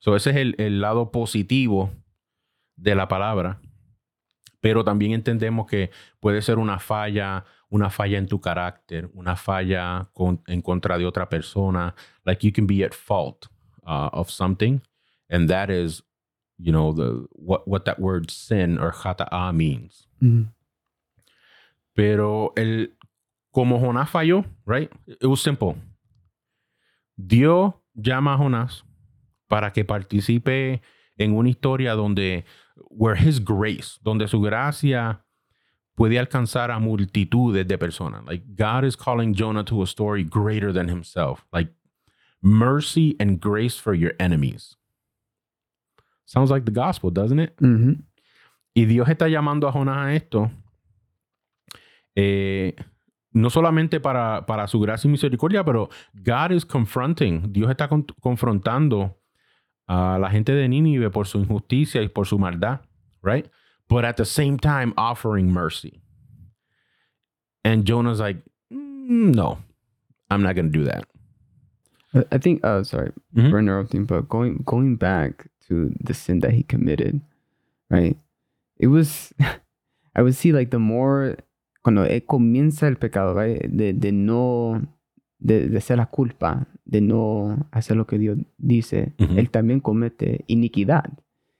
[0.00, 1.90] So, ese es el, el lado positivo
[2.74, 3.60] de la palabra.
[4.60, 10.08] Pero también entendemos que puede ser una falla, una falla en tu carácter, una falla
[10.12, 11.94] con- en contra de otra persona.
[12.24, 13.46] Like you can be at fault
[13.86, 14.80] uh, of something,
[15.30, 16.02] and that is,
[16.58, 20.08] you know, the what what that word sin or jata'a means.
[20.20, 20.46] Ujú.
[21.94, 22.96] Pero el
[23.50, 24.90] como Jonás falló, right?
[25.06, 25.76] It was simple.
[27.16, 28.84] Dios llama a Jonás
[29.48, 30.80] para que participe
[31.18, 32.44] en una historia donde
[32.88, 35.24] where his grace, donde su gracia
[35.96, 38.24] puede alcanzar a multitudes de personas.
[38.24, 41.44] Like God is calling Jonah to a story greater than himself.
[41.52, 41.72] Like
[42.42, 44.76] mercy and grace for your enemies.
[46.24, 47.56] Sounds like the gospel, doesn't it?
[47.60, 48.02] Ujú.
[48.74, 50.50] Y Dios está llamando a Jonás a esto,
[52.22, 52.74] eh,
[53.32, 58.04] no solamente para, para su gracia y misericordia, pero God is confronting, Dios está con-
[58.20, 59.16] confrontando
[59.86, 62.80] a la gente de Nínive por su injusticia y por su maldad,
[63.22, 63.46] right?
[63.88, 66.00] But at the same time offering mercy.
[67.64, 69.58] And Jonah's like, "Mm, no,
[70.30, 71.04] I'm not going to do that.
[72.32, 72.64] I- think.
[72.64, 73.50] Uh, sorry Mhm.
[73.50, 77.20] for interrupting, but going going back to the sin that he committed,
[77.90, 78.16] right?
[78.78, 79.32] It was,
[80.16, 81.36] I would see like the more
[81.82, 83.62] cuando él comienza el pecado, right?
[83.64, 84.80] De, de no,
[85.38, 90.44] de, de ser la culpa, de no hacer lo que Dios dice, él también comete
[90.46, 91.04] iniquidad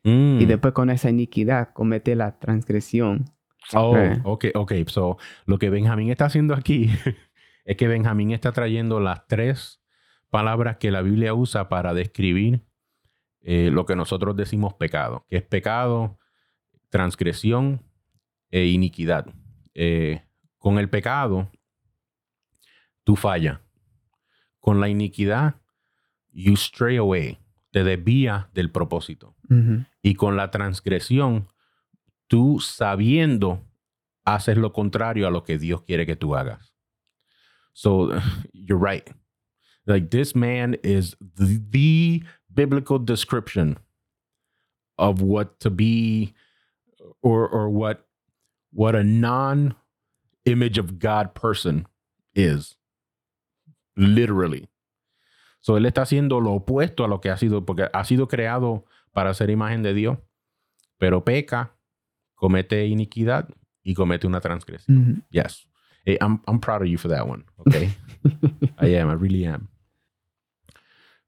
[0.02, 0.40] Mm.
[0.40, 3.26] y después con esa iniquidad comete la transgresión.
[3.74, 4.20] Oh, Right.
[4.24, 4.72] ok, ok.
[4.86, 6.88] So, lo que Benjamín está haciendo aquí
[7.66, 9.82] es que Benjamín está trayendo las tres
[10.30, 12.64] palabras que la Biblia usa para describir
[13.42, 16.18] eh, lo que nosotros decimos pecado, que es pecado,
[16.88, 17.82] transgresión
[18.50, 19.26] e iniquidad.
[19.82, 20.22] Eh,
[20.58, 21.50] con el pecado,
[23.02, 23.60] tú fallas.
[24.58, 25.54] Con la iniquidad,
[26.32, 27.38] you stray away,
[27.70, 29.34] te desvías del propósito.
[30.02, 31.48] Y con la transgresión,
[32.26, 33.64] tú sabiendo
[34.26, 36.74] haces lo contrario a lo que Dios quiere que tú hagas.
[37.72, 38.10] So,
[38.52, 39.10] you're right.
[39.86, 43.78] Like this man is the, the biblical description
[44.98, 46.34] of what to be
[47.22, 48.09] or or what
[48.72, 49.74] what a non
[50.44, 51.86] image of God person
[52.34, 52.76] is.
[53.96, 54.68] Literally.
[55.60, 58.84] So él está haciendo lo opuesto a lo que ha sido, porque ha sido creado
[59.12, 60.18] para ser imagen de Dios,
[60.98, 61.76] pero peca,
[62.34, 63.48] comete iniquidad
[63.82, 64.96] y comete una transgresión.
[64.96, 65.22] Ujú.
[65.30, 65.66] Yes.
[66.04, 67.44] Hey, I'm, I'm proud of you for that one.
[67.66, 67.90] Okay.
[68.78, 69.10] I am.
[69.10, 69.68] I really am.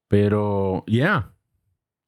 [0.08, 1.24] Pero, yeah.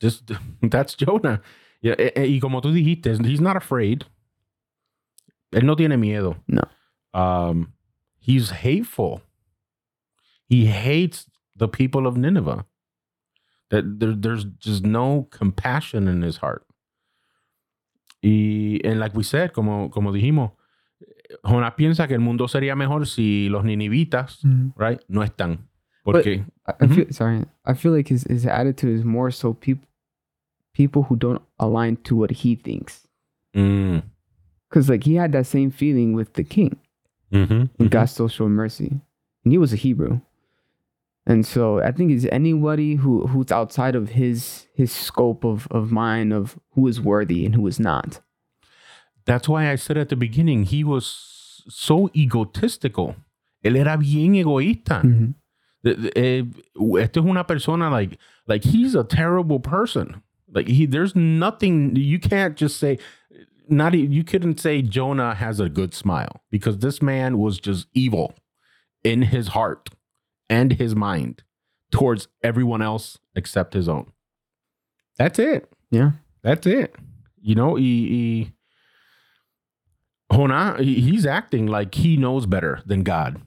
[0.01, 0.31] Just,
[0.63, 1.43] that's Jonah.
[1.83, 4.07] Yeah, eh, eh, y como tú dijiste, he's not afraid.
[5.55, 6.37] Él no tiene miedo.
[6.49, 6.63] No.
[7.13, 7.73] Um,
[8.19, 9.23] he's hateful.
[10.49, 12.65] He hates the people of Nineveh.
[13.71, 16.67] That there, there's just no compassion in his heart.
[18.23, 20.53] Y and like we said, como, como dijimos,
[21.45, 24.73] Jonás piensa que el mundo sería mejor si los ninivitas, Ujú.
[24.77, 25.69] right, no están.
[26.05, 26.95] Porque, I, I Mhm.
[26.95, 27.45] feel sorry.
[27.65, 29.87] I feel like his his attitude is more so people
[30.75, 33.07] people who don't align to what he thinks.
[33.55, 34.03] mm,
[34.75, 36.77] Because like he had that same feeling with the king,
[37.33, 37.91] mhm, and.
[37.93, 39.01] God still showed mercy,
[39.45, 40.21] and he was a Hebrew.
[41.27, 45.93] And so I think it's anybody who who's outside of his his scope of of
[45.93, 48.21] mind of who is worthy and who is not.
[49.27, 53.15] That's why I said at the beginning, he was so egotistical
[53.65, 55.03] Él era bien egoísta.
[55.03, 55.35] Mhm.
[56.17, 56.43] Eh,
[56.99, 60.21] esto es una persona like like he's a terrible person.
[60.53, 62.99] Like he there's nothing you can't just say
[63.69, 68.35] not you couldn't say Jonah has a good smile because this man was just evil
[69.03, 69.91] in his heart
[70.49, 71.43] and his mind
[71.91, 74.11] towards everyone else except his own.
[75.19, 75.71] That's it.
[75.91, 76.13] Yeah.
[76.43, 76.95] That's it.
[77.41, 78.53] You know, he, he
[80.33, 83.41] Jonah, he- he's acting like he knows better than God.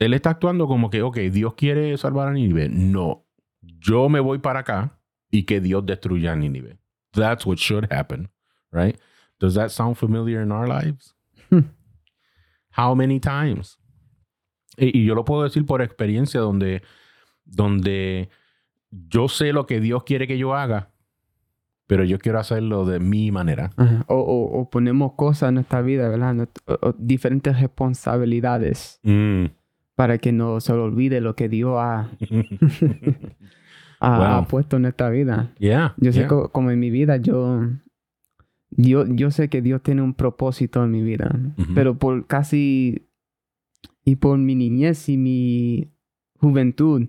[0.00, 2.68] Él está actuando como que, ok, Dios quiere salvar a Nínive.
[2.70, 3.24] No,
[3.62, 4.90] yo me voy para acá
[5.30, 6.78] y que Dios destruya a Nínive.
[7.14, 8.28] That's what should happen,
[8.72, 8.98] right?
[9.40, 11.14] Does that sound familiar in our lives?
[11.50, 11.60] Hmm.
[12.70, 13.78] How many times?
[14.76, 16.82] Y, yo lo puedo decir por experiencia donde,
[17.44, 18.28] donde
[18.90, 20.90] yo sé lo que Dios quiere que yo haga,
[21.86, 23.70] pero yo quiero hacerlo de mi manera.
[24.08, 26.48] O, o, o ponemos cosas en nuestra vida, ¿verdad?
[26.66, 29.46] O- diferentes responsabilidades Mm.
[29.94, 32.08] para que no se olvide lo que Dios ha,
[34.00, 34.48] ha, ha Wow.
[34.48, 35.52] puesto en nuestra vida.
[35.58, 35.94] yeah.
[35.98, 36.28] Yo sé yeah.
[36.28, 37.68] co- como en mi vida, yo,
[38.70, 41.74] yo, yo sé que Dios tiene un propósito en mi vida, Ujú.
[41.74, 43.06] pero por casi,
[44.04, 45.90] y por mi niñez y mi
[46.40, 47.08] juventud,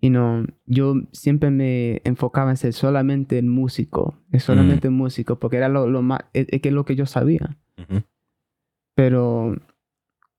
[0.00, 5.56] you know, yo siempre me enfocaba en ser solamente el músico, es solamente músico, porque
[5.58, 7.56] era lo, lo más, es, es que es lo que yo sabía.
[7.78, 8.02] Ujú.
[8.94, 9.56] Pero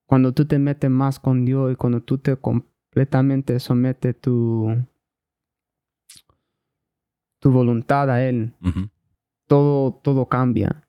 [0.05, 4.75] cuando tú te metes más con Dios y cuando tú te completamente sometes tu,
[7.43, 8.87] tu voluntad a Él, Ujú.
[9.47, 10.81] todo, todo cambia.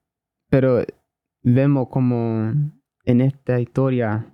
[0.51, 0.85] Pero
[1.43, 2.53] vemos como
[3.05, 4.25] en esta historia,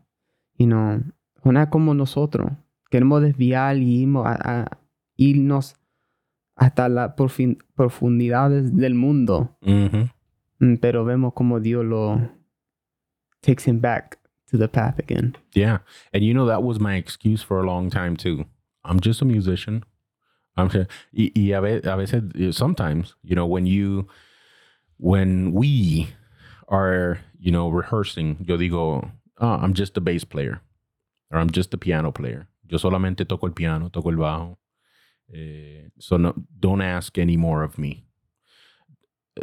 [0.59, 1.00] you know,
[1.42, 2.52] Jonás como nosotros,
[2.90, 4.78] queremos desviar y irnos, a- a-
[5.16, 5.76] irnos
[6.56, 7.14] hasta las
[7.74, 9.56] profundidades del mundo.
[9.62, 10.09] Ujú.
[10.59, 12.20] Mm, Pero vemos como Dios lo
[13.40, 14.18] takes him back
[14.50, 15.35] to the path again.
[15.54, 15.80] Yeah.
[16.12, 18.44] And you know, that was my excuse for a long time too.
[18.85, 19.85] I'm just a musician.
[20.61, 24.07] I'm just, y, y a, ve- a veces, eh, sometimes, you know, when you,
[24.99, 26.09] when we
[26.68, 30.61] are, you know, rehearsing, yo digo, oh, I'm just a bass player
[31.31, 32.46] or I'm just a piano player.
[32.68, 34.57] Yo solamente toco el piano, toco el bajo.
[35.35, 38.05] Eh, so no, don't ask any more of me.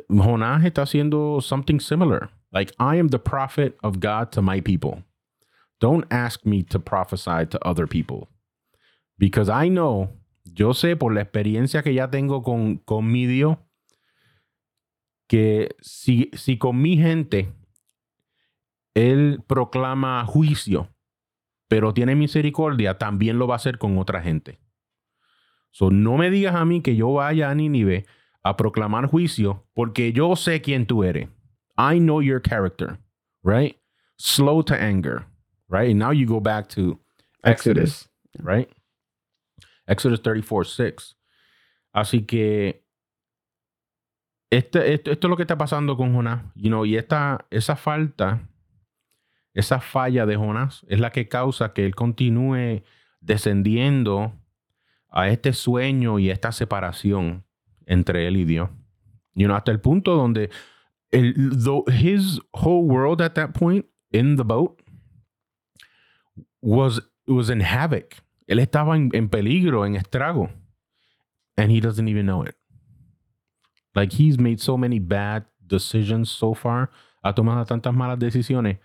[0.10, 2.30] Jonás está haciendo something similar.
[2.52, 5.04] Like, I am the prophet of God to my people.
[5.80, 8.30] Don't ask me to prophesy to other people.
[9.18, 10.10] Because I know,
[10.54, 13.58] yo sé por la experiencia que ya tengo con, con mi Dios,
[15.28, 17.54] que si, si con mi gente
[18.94, 20.90] Él proclama juicio,
[21.68, 24.60] pero tiene misericordia, también lo va a hacer con otra gente.
[25.72, 28.06] So, no me digas a mí que yo vaya a Nínive
[28.44, 31.30] a proclamar juicio, porque yo sé quién tú eres.
[31.78, 32.98] I know your character,
[33.44, 33.78] right?
[34.18, 35.26] Slow to anger,
[35.70, 35.92] right?
[35.92, 37.00] And now you go back to
[37.44, 38.70] Exodus, right?
[39.88, 41.18] Exodus 34, 6.
[41.94, 42.86] Así que
[44.50, 47.76] este, esto, esto es lo que está pasando con Jonás, you know, y esta, esa
[47.76, 48.48] falta,
[49.54, 52.84] esa falla de Jonás es la que causa que él continúe
[53.20, 54.34] descendiendo
[55.10, 57.46] a este sueño y esta separación
[57.86, 58.70] entre él y Dios.
[59.34, 60.50] You know, hasta el punto donde
[61.12, 61.34] el,
[61.88, 64.82] his whole world at that point in the boat
[66.62, 68.16] was was in havoc.
[68.48, 70.50] Él estaba en, en peligro, en estrago,
[71.58, 72.56] and he doesn't even know it.
[73.94, 76.90] Like he's made so many bad decisions so far,
[77.24, 78.80] ha tomado tantas malas decisiones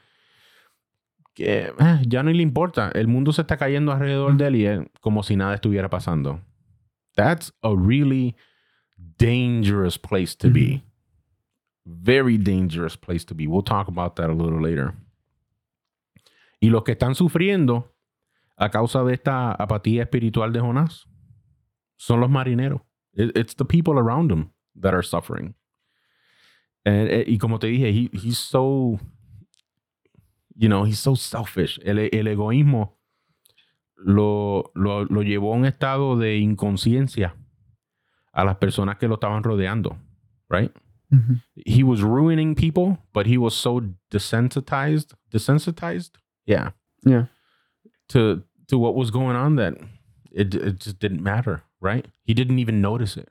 [1.35, 2.91] que eh, ya no le importa.
[2.95, 6.41] El mundo se está cayendo alrededor de él y él como si nada estuviera pasando.
[7.15, 8.35] That's a really
[9.19, 10.83] dangerous place to be.
[11.85, 13.47] Very dangerous place to be.
[13.47, 14.95] We'll talk about that a little later.
[16.61, 17.92] Y los que están sufriendo
[18.63, 21.07] a causa de esta apatía espiritual de Jonás
[21.97, 22.81] son los marineros.
[23.15, 24.51] It- it's the people around him
[24.81, 25.55] that are suffering.
[26.85, 28.99] And, eh, y como te dije, he, he's so,
[30.57, 31.79] you know, he's so selfish.
[31.85, 32.99] El, el egoísmo
[33.97, 37.37] lo, lo, lo llevó a un estado de inconsciencia
[38.33, 39.97] a las personas que lo estaban rodeando,
[40.49, 40.73] right?
[41.55, 46.13] He was ruining people, but he was so desensitized, desensitized,
[46.47, 46.73] yeah,
[47.05, 47.27] Yeah.
[48.09, 49.75] to to what was going on that
[50.31, 52.07] it it just didn't matter, right?
[52.25, 53.29] He didn't even notice it.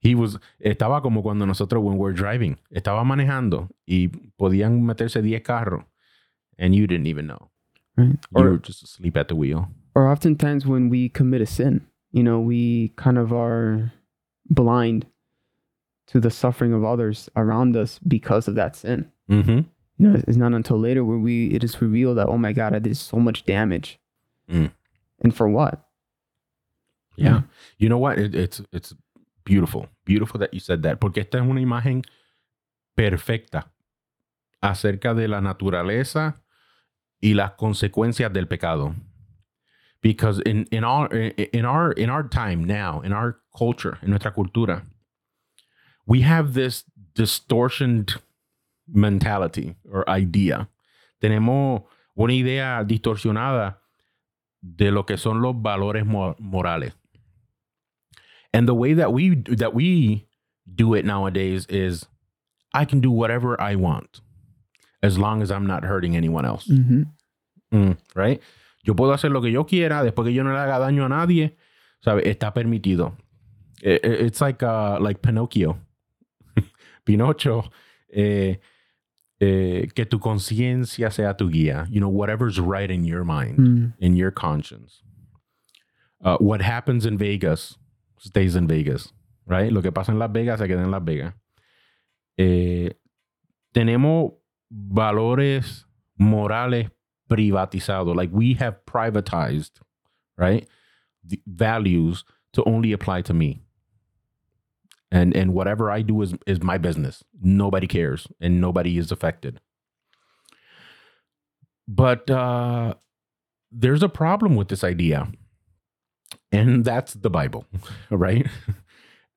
[0.00, 4.10] He was estaba como cuando nosotros when we're driving, estaba manejando y
[4.40, 5.84] podían meterse 10 carros
[6.58, 7.50] and you didn't even know.
[7.96, 8.10] Right.
[8.10, 9.68] You Or were just asleep at the wheel.
[9.96, 11.80] or oftentimes when we commit a sin,
[12.12, 13.92] you know, we kind of are
[14.48, 15.06] blind
[16.06, 19.10] to the suffering of others around us because of that sin.
[19.28, 19.66] Mhm.
[19.98, 22.72] you know, it's not until later where we it is revealed that oh my god,
[22.72, 23.98] I did so much damage,
[24.50, 24.70] Mm.
[25.22, 25.84] and for what?
[27.16, 27.42] Yeah.
[27.78, 28.18] You know what?
[28.18, 28.94] It, it's it's
[29.44, 29.88] beautiful.
[30.04, 31.00] Beautiful that you said that.
[31.00, 32.04] Porque esta es una imagen
[32.96, 33.66] perfecta
[34.62, 36.36] acerca de la naturaleza
[37.20, 38.94] y las consecuencias del pecado.
[40.00, 44.30] Because in, in our in our in our time now, in our culture, en nuestra
[44.30, 44.84] cultura,
[46.06, 46.84] we have this
[47.14, 48.20] distortioned
[48.86, 50.68] mentality or idea.
[51.20, 51.82] Tenemos
[52.16, 53.77] una idea distorsionada
[54.76, 56.92] de lo que son los valores mo- morales.
[58.52, 60.26] And the way that we that we
[60.66, 62.06] do it nowadays is
[62.72, 64.20] I can do whatever I want
[65.02, 66.66] as long as I'm not hurting anyone else.
[66.66, 67.02] hmm
[67.70, 68.40] Mm, right?
[68.82, 71.08] Yo puedo hacer lo que yo quiera después que yo no le haga daño a
[71.10, 71.54] nadie,
[72.02, 72.22] ¿sabe?
[72.30, 73.14] Está permitido.
[73.82, 75.76] I- i- It's like uh, like Pinocchio.
[77.04, 77.70] Pinocho,
[78.10, 78.58] eh,
[79.40, 81.86] eh, que tu conciencia sea tu guía.
[81.90, 83.58] You know, whatever's right in your mind.
[83.58, 83.94] Mm.
[84.00, 85.02] in your conscience.
[86.22, 87.76] Uh, what happens in Vegas
[88.18, 89.12] stays in Vegas,
[89.46, 89.72] right?
[89.72, 91.32] Lo que pasa en Las Vegas se queda en Las Vegas.
[92.36, 92.90] Eh,
[93.72, 94.32] tenemos
[94.70, 95.86] valores
[96.18, 96.90] morales
[97.30, 99.80] privatizados, like we have privatized,
[100.36, 100.66] right?
[101.24, 102.24] The values
[102.54, 103.62] to only apply to me.
[105.10, 107.24] And and whatever I do is is my business.
[107.40, 109.60] Nobody cares and nobody is affected.
[111.86, 112.94] But uh
[113.70, 115.28] there's a problem with this idea.
[116.52, 117.66] And that's the Bible,
[118.10, 118.46] right?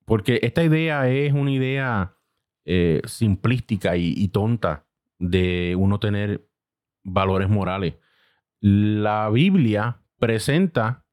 [0.05, 2.15] Porque esta idea es una idea
[2.65, 4.86] eh, simplística y, y tonta
[5.19, 6.47] de uno tener
[7.03, 7.95] valores morales.
[8.61, 11.05] La Biblia presenta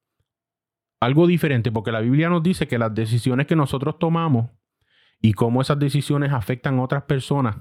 [1.01, 4.51] algo diferente porque la Biblia nos dice que las decisiones que nosotros tomamos
[5.21, 7.57] y cómo esas decisiones afectan a otras personas,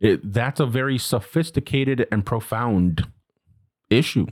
[0.00, 3.06] eh, that's a very sophisticated and profound
[3.90, 4.26] issue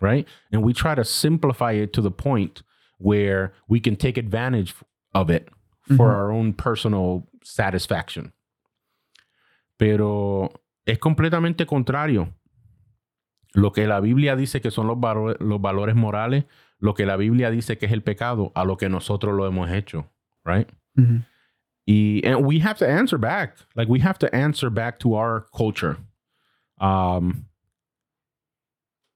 [0.00, 0.26] right?
[0.50, 2.62] And we try to simplify it to the point
[2.98, 4.74] where we can take advantage
[5.14, 5.48] of it
[5.96, 8.32] for our own personal satisfaction.
[9.76, 10.50] Pero
[10.86, 12.34] es completamente contrario.
[13.54, 16.46] Lo que la Biblia dice que son los, valo- los valores morales,
[16.82, 19.70] lo que la Biblia dice que es el pecado, a lo que nosotros lo hemos
[19.70, 20.10] hecho,
[20.44, 20.68] right?
[20.96, 21.24] Mhm.
[21.86, 23.56] Y and we have to answer back.
[23.74, 25.96] Like we have to answer back to our culture.
[26.80, 27.46] Um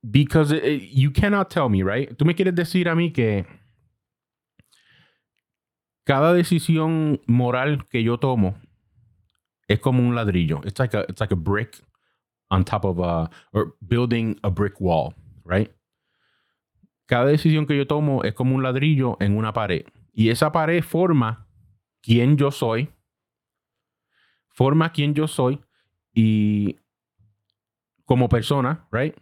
[0.08, 2.16] because it- it- you cannot tell me, right?
[2.16, 3.44] Tú me quieres decir a mí que
[6.04, 8.54] cada decisión moral que yo tomo
[9.68, 10.60] es como un ladrillo.
[10.64, 11.80] It's like a it's like a brick
[12.50, 15.14] on top of a or building a brick wall,
[15.44, 15.72] right?
[17.06, 19.84] Cada decisión que yo tomo es como un ladrillo en una pared.
[20.12, 21.46] Y esa pared forma
[22.02, 22.88] quién yo soy,
[24.48, 25.60] forma quién yo soy
[26.14, 26.76] y
[28.04, 29.14] como persona, right?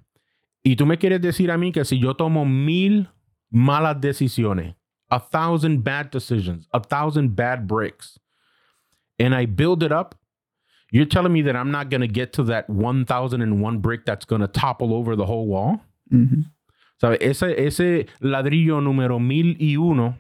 [0.63, 3.09] Y tú me quieres decir a mí que si yo tomo mil
[3.51, 4.75] malas decisiones,
[5.11, 8.19] a thousand bad decisions, a thousand bad bricks,
[9.19, 10.15] and I build it up,
[10.91, 14.41] you're telling me that I'm not going to get to that 1001 brick that's going
[14.41, 15.81] to topple over the whole wall?
[16.13, 16.47] Mhm.
[17.21, 20.19] Ese, ese ladrillo número mil y uno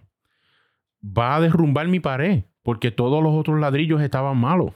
[1.02, 4.72] va a derrumbar mi pared porque todos los otros ladrillos estaban malos.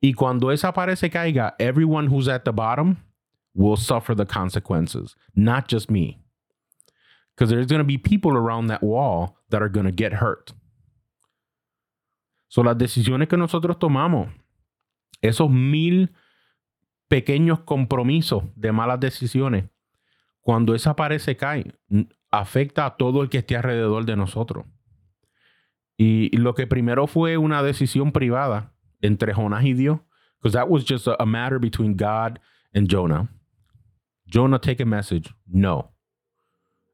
[0.00, 2.96] Y cuando esa pared se caiga, everyone who's at the bottom
[3.54, 6.18] will suffer the consequences, not just me.
[7.34, 10.52] Because there's going to be people around that wall that are going to get hurt.
[12.48, 14.28] So las decisiones que nosotros tomamos,
[15.22, 16.10] esos mil
[17.08, 19.68] pequeños compromisos de malas decisiones,
[20.48, 21.74] cuando esa pared se cae,
[22.30, 24.64] afecta a todo el que esté alrededor de nosotros.
[25.98, 28.72] Y lo que primero fue una decisión privada
[29.02, 30.00] entre Jonás y Dios,
[30.40, 32.38] because that was just a, a matter between God
[32.72, 33.28] and Jonah.
[34.26, 35.34] Jonah, take a message.
[35.46, 35.90] No,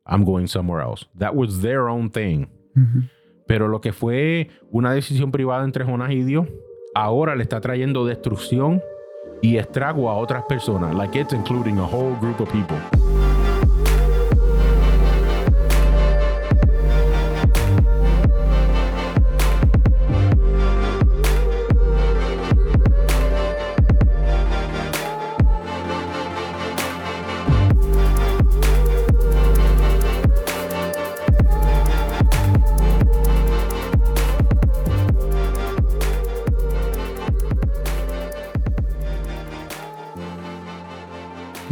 [0.05, 1.07] I'm going somewhere else.
[1.17, 2.49] That was their own thing.
[2.75, 3.09] Mhm.
[3.47, 6.49] Pero lo que fue una decisión privada entre Jonás y Dios,
[6.97, 8.83] ahora le está trayendo destrucción
[9.43, 10.93] y estrago a otras personas.
[10.93, 13.44] Like it's including a whole group of people.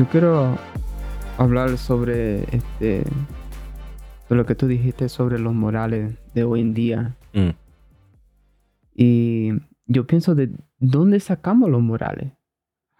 [0.02, 0.58] Yo quiero
[1.38, 3.04] hablar sobre este
[4.28, 7.14] de lo que tú dijiste sobre los morales de hoy en día.
[7.32, 7.50] Mm.
[8.96, 9.50] Y
[9.86, 10.50] yo pienso de
[10.80, 12.32] dónde sacamos los morales.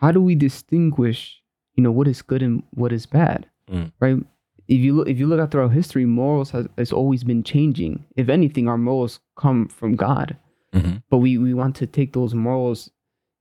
[0.01, 1.43] how do we distinguish,
[1.75, 3.91] you know, what is good and what is bad, Mm.
[4.01, 4.25] right?
[4.69, 8.05] If you look, if you look at throughout history, morals has, has always been changing.
[8.15, 10.37] If anything, our morals come from God,
[10.73, 11.03] Mhm.
[11.11, 12.93] but we we want to take those morals,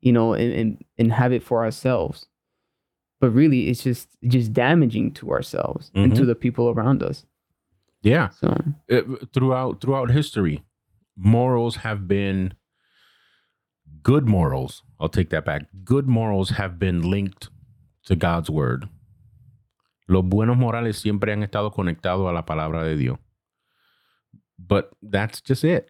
[0.01, 2.25] you know, and and, and have it for ourselves.
[3.21, 6.25] But really, it's just just damaging to ourselves and to Mhm.
[6.25, 7.25] the people around us.
[8.01, 8.29] Yeah.
[8.29, 8.47] So
[8.91, 9.01] Uh,
[9.31, 10.63] throughout throughout history,
[11.15, 12.53] morals have been
[14.03, 14.83] good morals.
[14.99, 15.67] I'll take that back.
[15.83, 17.49] Good morals have been linked
[18.07, 18.89] to God's word.
[20.07, 23.19] Los buenos morales siempre han estado conectados a la palabra de Dios.
[24.57, 25.89] But that's just it.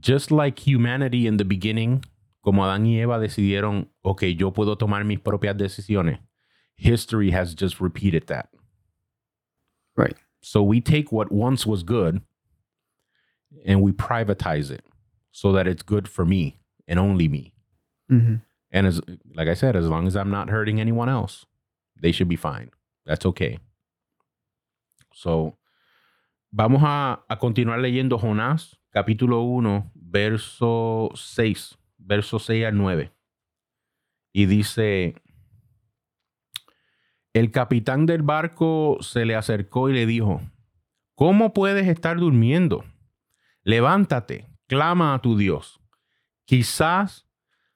[0.00, 2.04] Just like humanity in the beginning,
[2.48, 6.18] como Adán y Eva decidieron, ok, yo puedo tomar mis propias decisiones.
[6.76, 8.48] History has just repeated that.
[9.98, 10.16] Right.
[10.40, 12.22] So we take what once was good
[13.66, 14.82] and we privatize it
[15.30, 17.52] so that it's good for me and only me.
[18.10, 18.40] mhm.
[18.70, 19.02] And as
[19.34, 21.44] like I said, as long as I'm not hurting anyone else,
[22.00, 22.70] they should be fine.
[23.04, 23.58] That's okay.
[25.12, 25.58] So
[26.50, 33.12] vamos a, a continuar leyendo Jonás, capítulo 1, verso 6, verso 6 al 9.
[34.32, 35.14] Y dice,
[37.32, 40.40] el capitán del barco se le acercó y le dijo,
[41.14, 42.84] ¿cómo puedes estar durmiendo?
[43.62, 45.80] Levántate, clama a tu Dios.
[46.44, 47.26] Quizás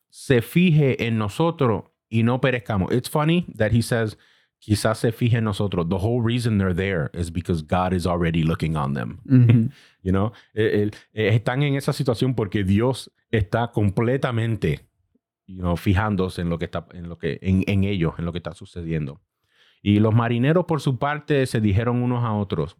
[0.09, 2.93] se fije en nosotros y no perezcamos.
[2.93, 4.17] It's funny that he says,
[4.59, 5.89] quizás se fije en nosotros.
[5.89, 9.21] The whole reason they're there is because God is already looking on them.
[9.25, 9.71] Mhm.
[10.05, 14.89] You know, el- eh, están en esa situación porque Dios está completamente,
[15.77, 19.21] fijándose en lo que está, en lo que, en, ellos, en lo que está sucediendo.
[19.83, 22.77] Y los marineros, por su parte, se dijeron unos a otros: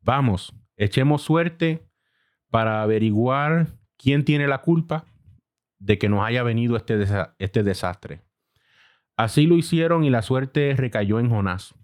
[0.00, 1.86] Vamos, echemos suerte
[2.50, 5.04] para averiguar quién tiene la culpa
[5.78, 6.98] de que nos haya venido este,
[7.38, 8.22] este desastre.
[9.16, 11.74] Así lo hicieron y la suerte recayó en Jonás.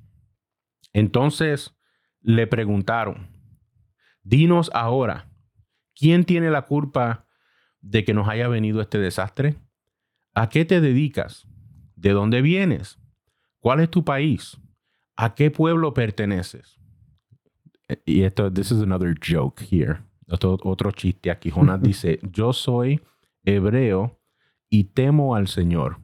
[0.92, 1.76] Entonces
[2.20, 3.28] le preguntaron,
[4.22, 5.30] dinos ahora,
[5.94, 7.27] ¿quién tiene la culpa
[7.88, 9.56] de que nos haya venido este desastre?
[10.34, 11.46] ¿A qué te dedicas?
[11.96, 12.98] ¿De dónde vienes?
[13.60, 14.58] ¿Cuál es tu país?
[15.16, 16.78] ¿A qué pueblo perteneces?
[18.04, 20.00] Y esto, this is another joke here.
[20.28, 21.50] Otro, otro chiste aquí.
[21.50, 23.00] Jonás dice, yo soy
[23.44, 24.20] hebreo
[24.68, 25.98] y temo al Señor,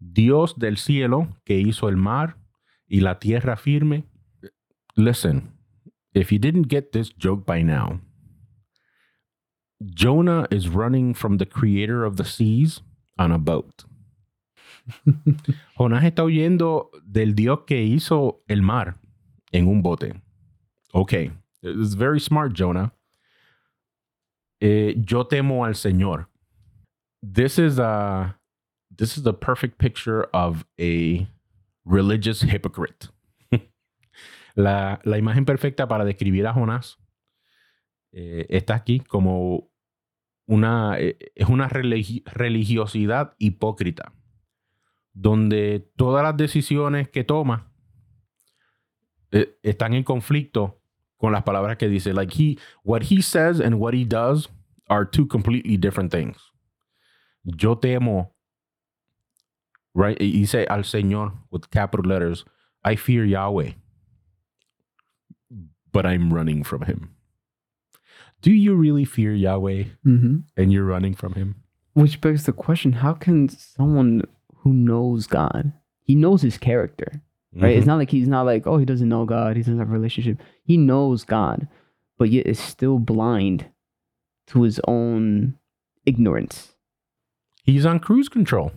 [0.00, 2.36] Dios del cielo que hizo el mar
[2.88, 4.04] y la tierra firme.
[4.96, 5.52] Listen,
[6.12, 8.00] if you didn't get this joke by now,
[9.86, 12.80] Jonah is running from the creator of the seas
[13.18, 13.84] on a boat.
[15.78, 18.94] Jonás está huyendo del Dios que hizo el mar
[19.52, 20.14] en un bote.
[20.94, 21.30] Okay,
[21.62, 22.92] it's very smart, Jonah.
[24.60, 26.26] Eh, yo temo al Señor.
[27.22, 28.36] This is a
[28.94, 31.26] this is the perfect picture of a
[31.84, 33.08] religious hypocrite.
[34.56, 36.96] la, la imagen perfecta para describir a Jonás
[38.12, 39.70] eh, está aquí como
[40.46, 44.12] una eh, es una religi- religiosidad hipócrita
[45.14, 47.70] donde todas las decisiones que toma
[49.30, 50.80] eh, están en conflicto
[51.16, 54.50] con las palabras que dice like he what he says and what he does
[54.88, 56.36] are two completely different things.
[57.44, 58.34] Yo temo
[59.94, 62.44] right y dice al señor with capital letters
[62.82, 63.74] i fear yahweh
[65.92, 67.11] but i'm running from him
[68.42, 70.42] do you really fear yahweh Mhm.
[70.56, 71.54] and you're running from him
[71.94, 74.22] Which begs the question: How can someone
[74.64, 77.20] who knows God, he knows his character,
[77.54, 77.76] right?
[77.76, 79.92] It's not like he's not like, oh, he doesn't know God, he doesn't have a
[79.92, 80.38] relationship.
[80.64, 81.68] He knows God,
[82.16, 83.66] but yet is still blind
[84.46, 85.58] to his own
[86.06, 86.72] ignorance.
[87.62, 88.72] He's on cruise control.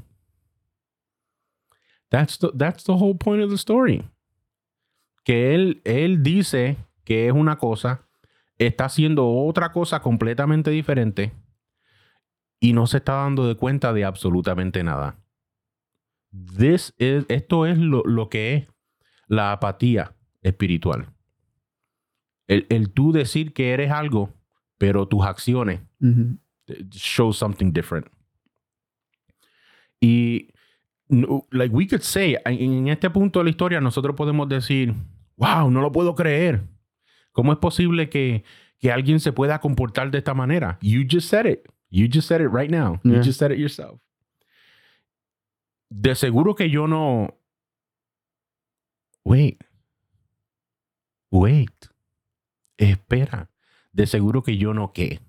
[2.12, 4.04] That's the, that's the whole point of the story.
[5.26, 8.02] Que él, él dice que es una cosa,
[8.58, 11.34] está haciendo otra cosa completamente diferente
[12.60, 15.18] y no se está dando de cuenta de absolutamente nada.
[16.58, 18.68] This is, esto es lo, lo que es
[19.28, 21.10] la apatía espiritual.
[22.48, 24.34] El, el tú decir que eres algo,
[24.78, 25.82] pero tus acciones
[26.92, 28.08] show something different.
[30.00, 30.52] Y,
[31.52, 34.94] like, we could say, en, en este punto de la historia, nosotros podemos decir,
[35.38, 36.64] wow, no lo puedo creer.
[37.36, 38.46] ¿Cómo es posible que,
[38.80, 40.78] que alguien se pueda comportar de esta manera?
[40.82, 41.68] You just said it.
[41.90, 43.02] You just said it right now.
[43.04, 44.00] You just said it yourself.
[45.90, 47.38] De seguro que yo no.
[49.26, 49.62] Wait.
[51.30, 51.90] Wait.
[52.78, 53.50] Espera.
[53.92, 55.20] De seguro que yo no qué.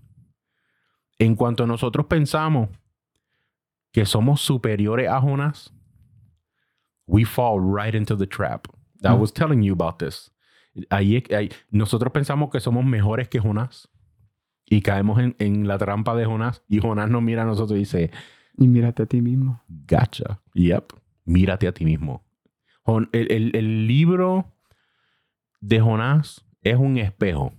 [1.19, 2.69] En cuanto nosotros pensamos
[3.93, 5.73] que somos superiores a Jonás,
[7.07, 8.69] we fall right into the trap.
[9.03, 9.21] I Mm.
[9.21, 10.31] was telling you about this.
[10.91, 13.89] Ahí, ahí- nosotros pensamos que somos mejores que Jonás
[14.65, 17.81] y caemos en, en la trampa de Jonás y Jonás nos mira a nosotros y
[17.81, 18.11] dice,
[18.59, 19.63] Y mírate a ti mismo.
[19.69, 20.41] Gacha.
[20.55, 20.93] Yep.
[21.25, 22.25] Mírate a ti mismo.
[22.87, 24.53] El, el- el libro
[25.61, 27.53] de Jonás es un espejo.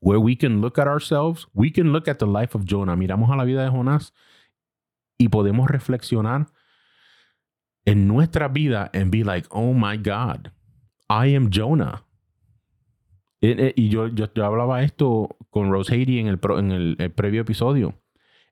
[0.00, 2.94] Where we can look at ourselves, we can look at the life of Jonah.
[2.96, 4.12] Miramos a la vida de Jonás
[5.18, 6.46] y podemos reflexionar
[7.84, 10.52] en nuestra vida and be like, oh my God,
[11.08, 12.02] I am Jonah.
[13.42, 16.72] Eh, eh, y yo, yo, yo hablaba esto con Rose Haiti en el, pro- en
[16.72, 17.94] el, el previo episodio.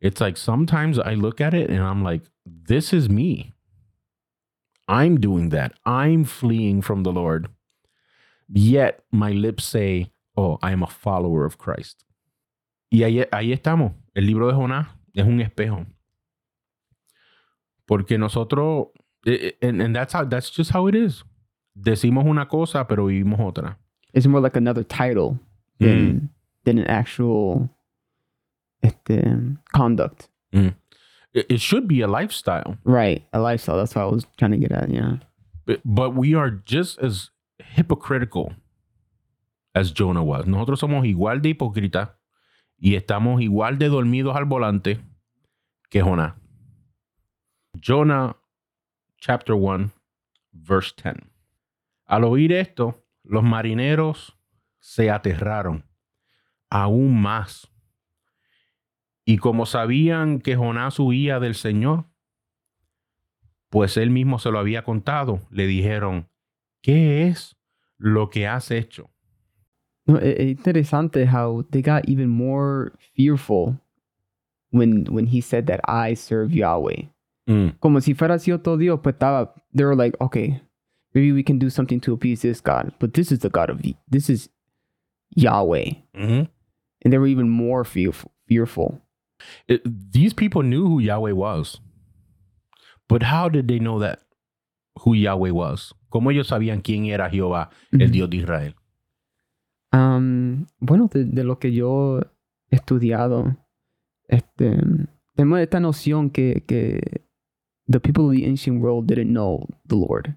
[0.01, 3.53] It's like sometimes I look at it and I'm like, this is me.
[4.87, 5.73] I'm doing that.
[5.87, 7.49] I'm fleeing from the Lord.
[8.49, 12.05] Yet my lips say, oh, I am a follower of Christ.
[12.93, 13.95] Y ahí, ahí estamos.
[14.15, 15.87] El libro de Jonás es un espejo.
[17.87, 18.89] Porque nosotros,
[19.27, 21.25] eh, and, and that's, how, that's just how it is.
[21.77, 23.77] Decimos una cosa, pero vivimos otra.
[24.13, 25.39] It's more like another title
[25.81, 26.31] than
[26.65, 27.69] than an actual
[28.83, 29.23] este,
[29.75, 30.29] conduct.
[30.53, 32.77] It, it should be a lifestyle.
[32.85, 33.27] Right.
[33.33, 33.77] A lifestyle.
[33.77, 34.89] That's what I was trying to get at.
[34.89, 35.19] Yeah.
[35.67, 38.53] But- But we are just as hypocritical
[39.75, 40.47] as Jonah was.
[40.47, 42.11] Nosotros somos igual de hipócritas
[42.79, 45.01] y estamos igual de dormidos al volante
[45.91, 46.37] que Jonah.
[47.81, 48.37] Jonah,
[49.19, 49.91] chapter 1,
[50.53, 51.17] verse 10.
[52.07, 54.39] Al oír esto, los marineros
[54.79, 55.85] se aterraron
[56.71, 57.71] aún más.
[59.25, 62.05] Y como sabían que Jonás huía del Señor,
[63.71, 66.29] pues él mismo se lo había contado, le dijeron,
[66.83, 67.57] ¿qué es
[67.97, 69.11] lo que has hecho?
[70.07, 73.79] No, it, it's interesante how they got even more fearful
[74.71, 77.09] when when he said that I serve Yahweh.
[77.47, 80.61] Mm, Como si fuera así otro Dios, pues estaba, they were like, okay,
[81.15, 83.81] maybe we can do something to appease this God, but this is the God of,
[84.11, 84.49] this is
[85.37, 85.91] Yahweh.
[86.15, 86.49] mhm.
[87.05, 88.31] And they were even more fearful.
[88.47, 89.01] fearful.
[89.69, 91.81] It- these people knew who Yahweh was.
[93.09, 94.21] But how did they know that
[95.05, 95.93] who Yahweh was?
[96.11, 98.75] ¿Cómo ellos sabían quién era Jehová, el Dios de Israel?
[99.93, 102.21] Am, bueno, de, de lo que yo
[102.71, 103.57] he estudiado,
[104.29, 104.77] este,
[105.37, 107.01] tenemos esta noción que, que
[107.89, 110.37] the people of the ancient world didn't know the Lord.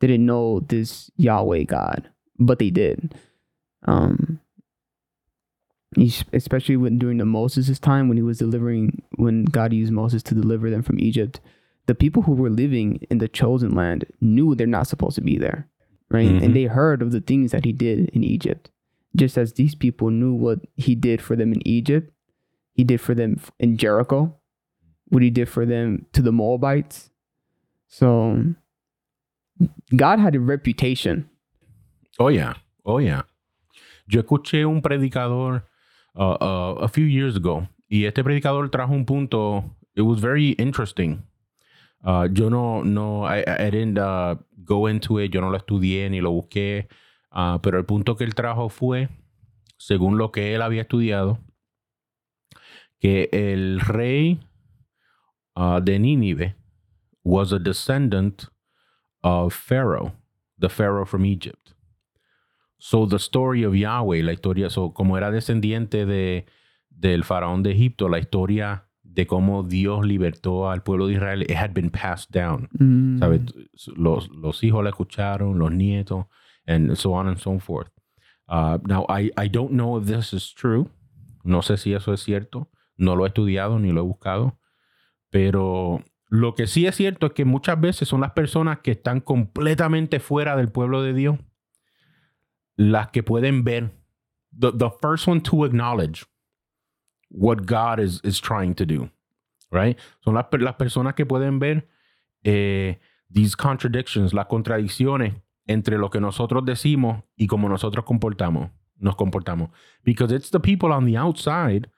[0.00, 3.14] They didn't know this Yahweh God, but they did.
[3.84, 4.40] Um,
[6.32, 10.34] especially when during the Moses' time when he was delivering, when God used Moses to
[10.34, 11.40] deliver them from Egypt,
[11.86, 15.38] the people who were living in the chosen land knew they're not supposed to be
[15.38, 15.68] there,
[16.10, 16.28] right?
[16.28, 16.42] Mhm.
[16.42, 18.70] And they heard of the things that he did in Egypt,
[19.14, 22.10] just as these people knew what he did for them in Egypt,
[22.72, 24.34] he did for them in Jericho,
[25.10, 27.10] what he did for them to the Moabites.
[27.86, 28.54] So
[29.94, 31.28] God had a reputation.
[32.18, 32.54] Oh, yeah.
[32.84, 33.22] Oh, yeah.
[34.06, 35.64] Yo escuché un predicador
[36.14, 39.64] uh, uh, a few years ago y este predicador trajo un punto.
[39.96, 41.22] It was very interesting.
[42.04, 43.98] Uh, yo no, no, I, didn't
[44.64, 45.32] go into it.
[45.32, 46.86] Yo no lo estudié ni lo busqué.
[47.62, 49.08] pero el punto que él trajo fue,
[49.78, 51.38] según lo que él había estudiado,
[53.00, 54.40] que el rey
[55.56, 56.56] de Nínive
[57.22, 58.48] was a descendant
[59.24, 60.12] of Pharaoh,
[60.58, 61.72] the Pharaoh from Egypt.
[62.78, 66.44] So the story of Yahweh, la historia, so, como era descendiente de,
[66.90, 71.52] del faraón de Egipto, la historia de cómo Dios libertó al pueblo de Israel, it
[71.52, 72.68] had been passed down.
[72.78, 73.18] Mm.
[73.20, 73.40] ¿sabes?
[73.96, 76.26] Los, los hijos la escucharon, los nietos,
[76.66, 77.88] and so on and so forth.
[78.48, 80.90] Uh, now, I, I don't know if this is true.
[81.42, 82.68] No sé si eso es cierto.
[82.98, 84.58] No lo he estudiado ni lo he buscado.
[85.30, 86.02] Pero
[86.34, 90.18] lo que sí es cierto es que muchas veces son las personas que están completamente
[90.18, 91.38] fuera del pueblo de Dios
[92.76, 93.92] las que pueden ver.
[94.58, 96.26] The, the first one to acknowledge
[97.30, 99.10] what God is, is trying to do.
[99.70, 99.96] Right?
[100.24, 101.86] Son las, las personas que pueden ver
[102.42, 102.98] eh,
[103.32, 105.34] these contradictions, las contradicciones
[105.68, 109.70] entre lo que nosotros decimos y como nosotros comportamos, nos comportamos.
[110.02, 111.88] Because it's the people on the outside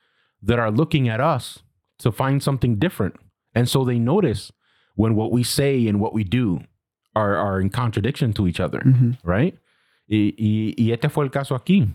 [0.43, 1.65] that are looking at us
[2.01, 3.15] to find something different.
[3.57, 4.53] And so they notice
[4.95, 6.61] when what we say and what we do
[7.15, 9.17] are, are in contradiction to each other, Mhm.
[9.25, 9.55] right?
[10.09, 11.89] Y, y, y este fue el caso aquí.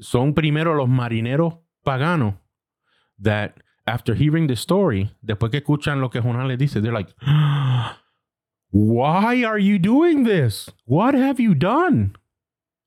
[0.00, 2.34] Son primero los marineros paganos
[3.20, 7.12] that after hearing the story, después que escuchan lo que Jonás les dice, they're like,
[8.70, 10.70] why are you doing this?
[10.86, 12.14] What have you done?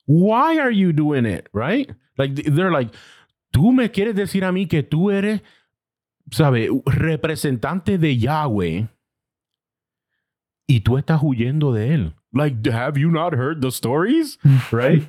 [0.06, 1.48] Why are you doing it?
[1.54, 1.90] Right?
[2.18, 2.92] Like they're like,
[3.54, 5.42] tú me quieres decir a mí que tú eres
[6.32, 6.70] ¿sabe?
[6.86, 8.88] Representante de Yahweh
[10.68, 12.16] y tú estás huyendo de él.
[12.34, 14.38] Like, have you not heard the stories?
[14.72, 15.04] Right?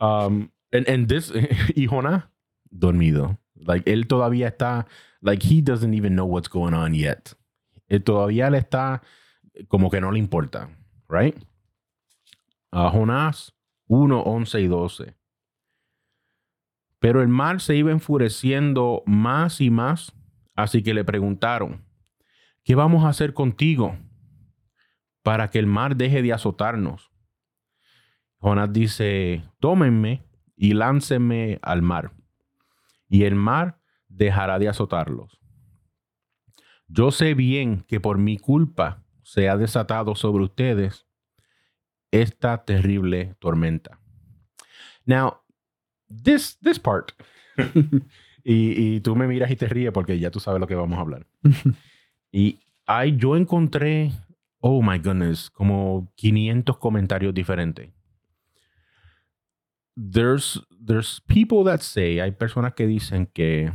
[0.00, 1.30] um, and, and this,
[1.76, 2.30] y Jonah,
[2.72, 3.38] dormido.
[3.56, 4.86] Like, él todavía está,
[5.22, 7.34] like, he doesn't even know what's going on yet.
[7.90, 9.02] Él todavía le está
[9.68, 10.68] como que no le importa.
[11.08, 11.36] Right?
[12.72, 13.52] Uh, Jonás
[13.88, 15.14] 1, 11 y 12.
[17.00, 20.12] Pero el mar se iba enfureciendo más y más,
[20.56, 21.84] así que le preguntaron,
[22.64, 23.96] ¿qué vamos a hacer contigo
[25.22, 27.12] para que el mar deje de azotarnos?
[28.38, 30.24] Jonás dice, tómenme
[30.56, 32.12] y láncenme al mar,
[33.08, 33.78] y el mar
[34.08, 35.38] dejará de azotarlos.
[36.88, 41.06] Yo sé bien que por mi culpa se ha desatado sobre ustedes
[42.12, 43.98] esta terrible tormenta.
[45.04, 45.40] Now,
[46.08, 47.12] this, this part,
[48.48, 50.96] y, y, tú me miras y te ríes porque ya tú sabes lo que vamos
[50.96, 51.26] a hablar.
[52.32, 54.12] y ay, yo encontré,
[54.60, 57.90] oh my goodness, como 500 comentarios diferentes.
[59.96, 63.72] There's, there's people that say, hay personas que dicen que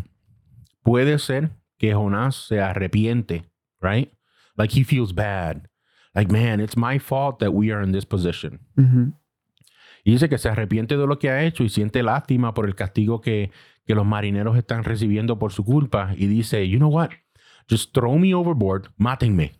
[0.83, 3.43] puede ser que Jonás se arrepiente,
[3.81, 4.13] right?
[4.55, 5.67] Like he feels bad.
[6.15, 8.59] Like, man, it's my fault that we are in this position.
[8.77, 9.13] Mm -hmm.
[10.03, 12.75] Y dice que se arrepiente de lo que ha hecho y siente lástima por el
[12.75, 13.51] castigo que,
[13.85, 16.13] que los marineros están recibiendo por su culpa.
[16.17, 17.11] Y dice, you know what?
[17.69, 19.53] Just throw me overboard, mátenme,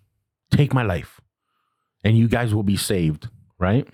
[0.50, 1.22] take my life,
[2.04, 3.30] and you guys will be saved,
[3.60, 3.88] right?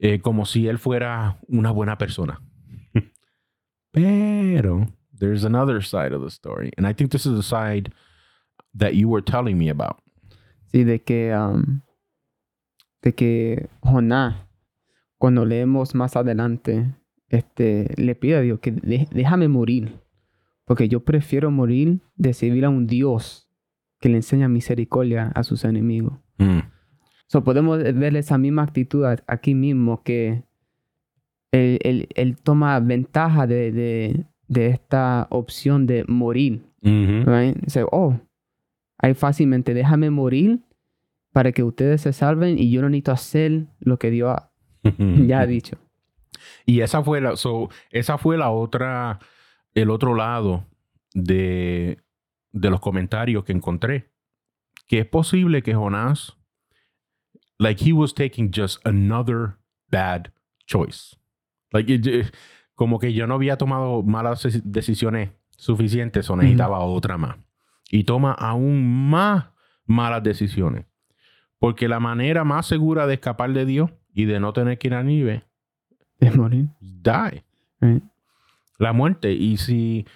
[0.00, 2.40] Eh, como si él fuera una buena persona.
[3.92, 6.72] Pero there's another side of the story.
[6.76, 7.92] And I think this is the side
[8.74, 10.00] that you were telling me about.
[10.72, 11.82] Sí, de que, um,
[13.02, 14.34] de que Jonás
[15.24, 16.84] cuando leemos más adelante,
[17.30, 19.98] este, le pide a Dios que déjame morir,
[20.66, 23.48] porque yo prefiero morir de servir a un Dios
[24.00, 26.12] que le enseña misericordia a sus enemigos.
[26.36, 26.58] Mm.
[27.26, 30.42] So, podemos ver esa misma actitud aquí mismo, que
[31.52, 36.60] él, él, toma ventaja de, de, de, esta opción de morir.
[36.82, 37.88] Mm -hmm.
[37.92, 38.20] oh,
[38.98, 40.60] ahí fácilmente, déjame morir
[41.32, 44.36] para que ustedes se salven y yo no necesito hacer lo que Dios
[45.26, 45.78] ya ha dicho.
[46.66, 49.18] Y esa fue la, so, esa fue la otra,
[49.74, 50.66] el otro lado
[51.12, 51.98] de,
[52.52, 54.10] de los comentarios que encontré.
[54.86, 56.36] Que es posible que Jonás,
[57.58, 59.56] like he was taking just another
[59.90, 60.32] bad
[60.66, 61.16] choice.
[61.72, 62.30] Like,
[62.74, 67.36] como que yo no había tomado malas decisiones suficientes o necesitaba otra más.
[67.90, 69.46] Y toma aún más
[69.86, 70.86] malas decisiones.
[71.58, 74.94] Porque la manera más segura de escapar de Dios y de no tener que ir
[74.94, 75.44] a nieve
[76.20, 76.68] es morir.
[76.80, 77.44] Die.
[77.80, 78.02] Right.
[78.78, 79.32] La muerte.
[79.32, 80.06] Y si.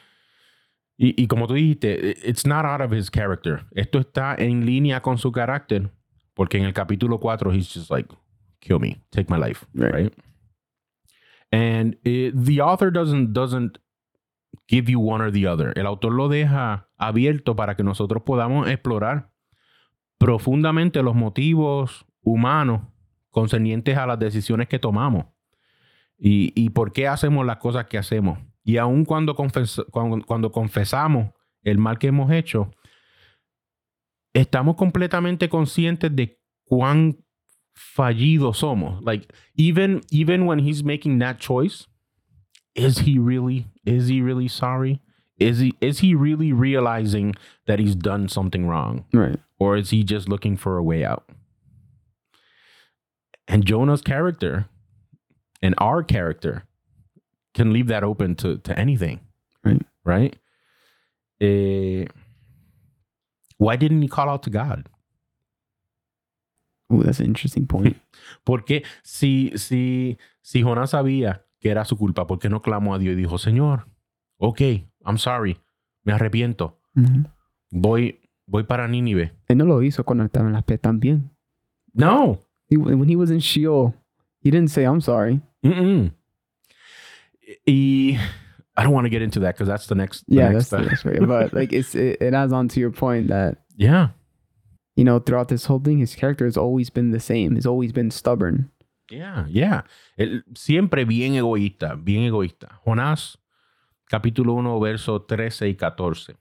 [0.96, 3.64] Y, y, como tú dijiste, it's not out of his character.
[3.72, 5.90] Esto está en línea con su carácter.
[6.34, 8.12] Porque en el capítulo 4, he's just like,
[8.60, 9.66] kill me, take my life.
[9.74, 9.92] Right.
[9.92, 10.14] right?
[11.52, 13.78] And it, the author doesn't, doesn't
[14.68, 15.72] give you one or the other.
[15.76, 19.30] El autor lo deja abierto para que nosotros podamos explorar
[20.18, 22.82] profundamente los motivos humanos
[23.38, 25.26] concernientes a las decisiones que tomamos
[26.18, 28.36] y, y por qué hacemos las cosas que hacemos.
[28.64, 31.30] Y aun cuando, confes cuando, cuando confesamos
[31.62, 32.72] el mal que hemos hecho,
[34.34, 37.18] estamos completamente conscientes de cuán
[37.74, 39.00] fallidos somos.
[39.04, 41.86] Like even even when he's making that choice,
[42.74, 45.00] is he really is he really sorry?
[45.38, 47.36] Is he is he really realizing
[47.66, 49.04] that he's done something wrong?
[49.12, 49.38] Right.
[49.60, 51.24] Or is he just looking for a way out?
[53.48, 54.68] And Jonah's character
[55.62, 56.64] and our character
[57.54, 59.20] can leave that open to, to anything.
[59.64, 59.82] Right.
[60.04, 60.36] Right?
[61.40, 62.04] Eh,
[63.56, 64.88] why didn't he call out to God?
[66.90, 67.96] Oh, that's an interesting point.
[68.44, 72.98] Porque si, si, si Jonás sabía que era su culpa, ¿por qué no clamó a
[72.98, 73.88] Dios y dijo, Señor,
[74.38, 74.60] ok,
[75.04, 75.58] I'm sorry,
[76.04, 76.78] me arrepiento,
[77.70, 79.34] voy, voy para Nínive?
[79.48, 81.30] Él no lo hizo cuando estaba en las también.
[81.92, 82.40] No.
[82.68, 83.94] He, when he was in Sheol,
[84.40, 85.40] he didn't say, I'm sorry.
[85.64, 86.12] Mm -mm.
[87.66, 88.18] Y
[88.78, 90.24] I don't want to get into that because that's the next.
[90.28, 91.18] The yeah, next that's the next way.
[91.18, 94.10] But like, it's it, it adds on to your point that yeah,
[94.94, 97.54] you know, throughout this whole thing, his character has always been the same.
[97.54, 98.70] He's always been stubborn.
[99.10, 99.82] Yeah, yeah.
[100.16, 102.80] Él, siempre bien egoísta, bien egoísta.
[102.84, 103.38] Jonás,
[104.08, 106.36] capítulo 1, verso 13 y 14.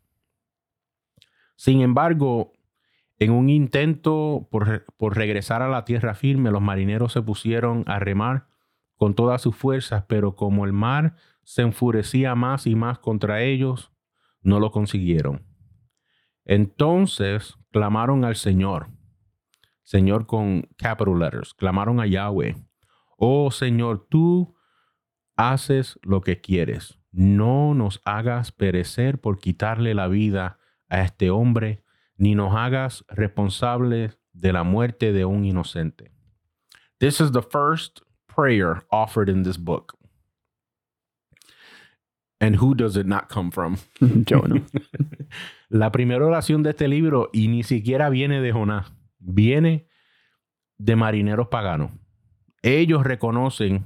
[1.55, 2.51] Sin embargo,
[3.19, 7.99] en un intento por, por regresar a la tierra firme, los marineros se pusieron a
[7.99, 8.47] remar
[8.95, 13.91] con todas sus fuerzas, pero como el mar se enfurecía más y más contra ellos,
[14.41, 15.45] no lo consiguieron.
[16.45, 18.87] Entonces clamaron al Señor,
[19.83, 22.55] Señor con capital letters, clamaron a Yahweh.
[23.17, 24.55] Oh Señor, tú
[25.35, 26.99] haces lo que quieres.
[27.11, 30.59] No nos hagas perecer por quitarle la vida
[30.89, 31.83] a este hombre,
[32.17, 36.11] ni nos hagas responsables de la muerte de un inocente.
[36.99, 39.97] This is the first prayer offered in this book.
[42.39, 43.77] And who does it not come from?
[44.25, 44.61] Jonah.
[45.69, 49.87] La primera oración de este libro y ni siquiera viene de Jonás, viene
[50.77, 51.91] de marineros paganos.
[52.61, 53.85] Ellos reconocen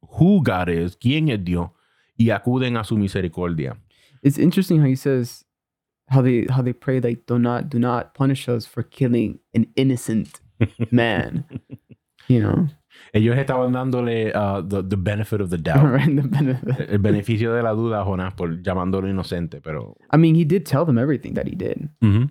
[0.00, 1.70] who God is, quién es Dios,
[2.16, 3.76] y acuden a su misericordia.
[4.22, 5.43] It's interesting how he says
[6.08, 9.66] how they how they pray like do not do not punish us for killing an
[9.76, 10.40] innocent
[10.90, 11.44] man.
[12.28, 12.68] you know,
[13.12, 16.14] Ellos estaban dándole uh, the, the benefit of the doubt, right?
[16.14, 16.90] The benefit.
[16.90, 20.64] el beneficio de la duda a Jonás por llamándolo inocente, pero I mean, he did
[20.64, 22.30] tell them everything that he did Ujú.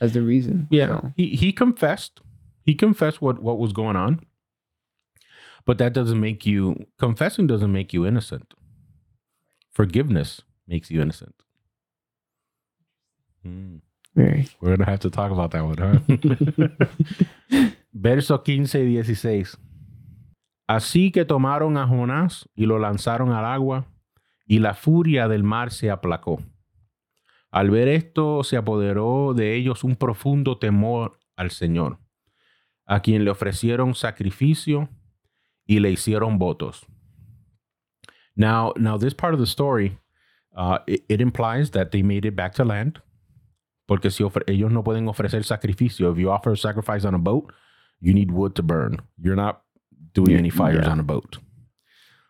[0.00, 0.66] as the reason.
[0.70, 1.12] Yeah, so.
[1.16, 2.20] he he confessed.
[2.66, 4.20] He confessed what what was going on.
[5.66, 8.52] But that doesn't make you confessing doesn't make you innocent.
[9.72, 11.34] Forgiveness makes you innocent.
[14.14, 14.48] Very.
[14.60, 15.98] We're gonna have to talk about that one, huh?
[17.92, 19.58] Verso 15 y 16.
[20.68, 23.86] Así que tomaron a Jonás y lo lanzaron al agua,
[24.46, 26.40] y la furia del mar se aplacó.
[27.50, 31.98] Al ver esto, se apoderó de ellos un profundo temor al Señor,
[32.86, 34.88] a quien le ofrecieron sacrificio
[35.66, 36.86] y le hicieron votos.
[38.36, 39.98] Now, now this part of the story,
[40.56, 43.00] uh, it, it implies that they made it back to land.
[43.86, 47.52] Porque si ellos no pueden ofrecer sacrificio, if you offer a sacrifice on a boat,
[48.00, 49.02] you need wood to burn.
[49.18, 49.62] You're not
[50.14, 50.92] doing any fires yeah.
[50.92, 51.38] on a boat.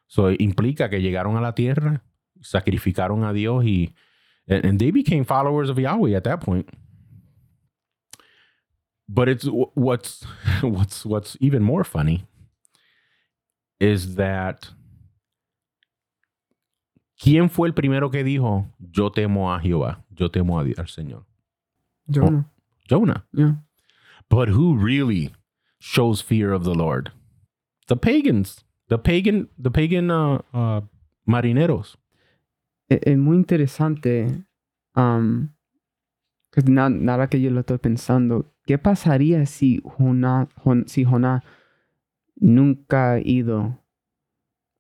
[0.07, 2.02] So implica que llegaron a la tierra,
[2.40, 3.92] sacrificaron a Dios y
[4.48, 6.68] and, and they became followers of Yahweh at that point.
[9.09, 10.24] But it's wh- what's
[10.62, 12.26] what's what's even more funny
[13.80, 14.70] is that
[17.16, 20.88] ¿Quién fue el primero que dijo, yo temo a Jehová, yo temo a Dios, al
[20.88, 21.24] Señor?
[22.09, 22.46] Jonah.
[22.88, 23.24] Jonah.
[23.32, 23.55] Yeah.
[24.28, 25.32] But who really
[25.78, 27.12] shows fear of the Lord?
[27.88, 30.80] The pagans, the pagan, the pagan uh, uh,
[31.26, 31.96] marineros.
[32.88, 34.44] Es, es muy interesante.
[34.96, 35.50] Um,
[36.52, 38.52] que na- nada que yo lo estoy pensando.
[38.66, 41.42] ¿Qué pasaría si Jonás, Jon- si Jonás
[42.36, 43.78] nunca ha ido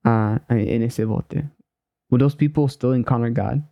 [0.04, 1.50] a- en ese bote?
[2.10, 3.62] Would those people still encounter God?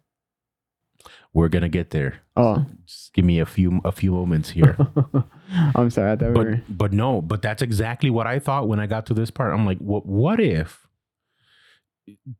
[1.34, 2.20] We're gonna get there.
[2.36, 4.76] Oh, Just give me a few a few moments here.
[5.74, 6.12] I'm sorry.
[6.12, 6.62] I thought we but were.
[6.68, 9.52] but no, but that's exactly what I thought when I got to this part.
[9.54, 10.86] I'm like, what what if?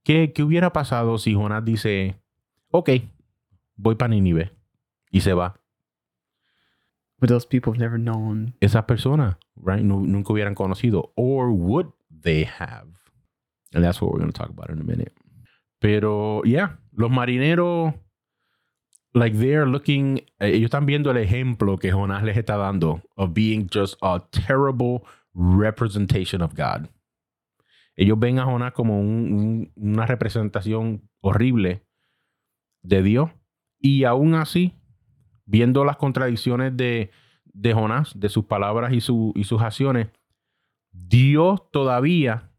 [0.05, 2.17] ¿Qué, qué hubiera pasado si Jonás dice,
[2.73, 2.91] ok,
[3.77, 4.51] voy para Nínive
[5.11, 5.55] y se va?
[7.19, 8.55] But those people have never known.
[8.61, 11.13] esas personas, right, nu- nunca hubieran conocido.
[11.17, 12.89] Or would they have?
[13.73, 15.13] And that's what we're going to talk about in a minute.
[15.81, 17.95] Pero, yeah, los marineros,
[19.15, 23.33] like they're looking, eh, ellos están viendo el ejemplo que Jonás les está dando of
[23.35, 25.03] being just a terrible
[25.35, 26.89] representation of God.
[27.97, 31.85] Ellos ven a Jonás como un- un- una representación horrible
[32.83, 33.31] de Dios.
[33.79, 34.75] Y aún así,
[35.45, 37.11] viendo las contradicciones de,
[37.45, 40.09] de Jonás, de sus palabras y, su- y sus acciones,
[40.91, 42.51] Dios todavía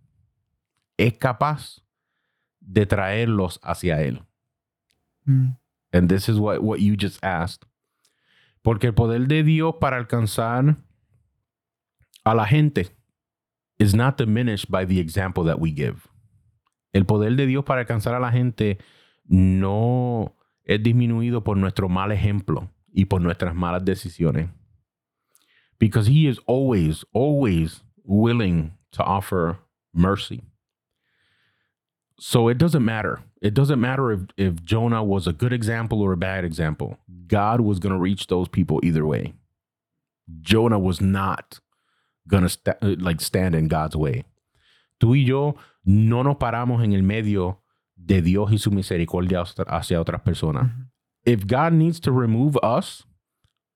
[0.98, 1.82] es capaz
[2.60, 4.22] de traerlos hacia Él.
[5.26, 5.50] Mm.
[5.94, 7.66] And this is what, what you just asked.
[8.64, 10.78] Porque el poder de Dios para alcanzar
[12.26, 12.90] a la gente
[13.78, 16.08] is not diminished by the example that we give.
[16.94, 18.80] El poder de Dios para alcanzar a la gente
[19.28, 20.34] no
[20.66, 24.50] es disminuido por nuestro mal ejemplo y por nuestras malas decisiones.
[25.80, 29.60] Because he is always, always willing to offer
[29.94, 30.44] mercy.
[32.26, 33.20] So it doesn't matter.
[33.42, 36.98] It doesn't matter if, if Jonah was a good example or a bad example.
[37.28, 39.34] God was going to reach those people either way.
[40.40, 41.60] Jonah was not
[42.26, 44.24] going to sta- like stand in God's way.
[45.02, 47.58] Tú y yo no nos paramos en el medio
[47.98, 50.68] de Dios y su misericordia hacia- otras personas.
[50.72, 50.86] Mhm.
[51.26, 53.04] If God needs to remove us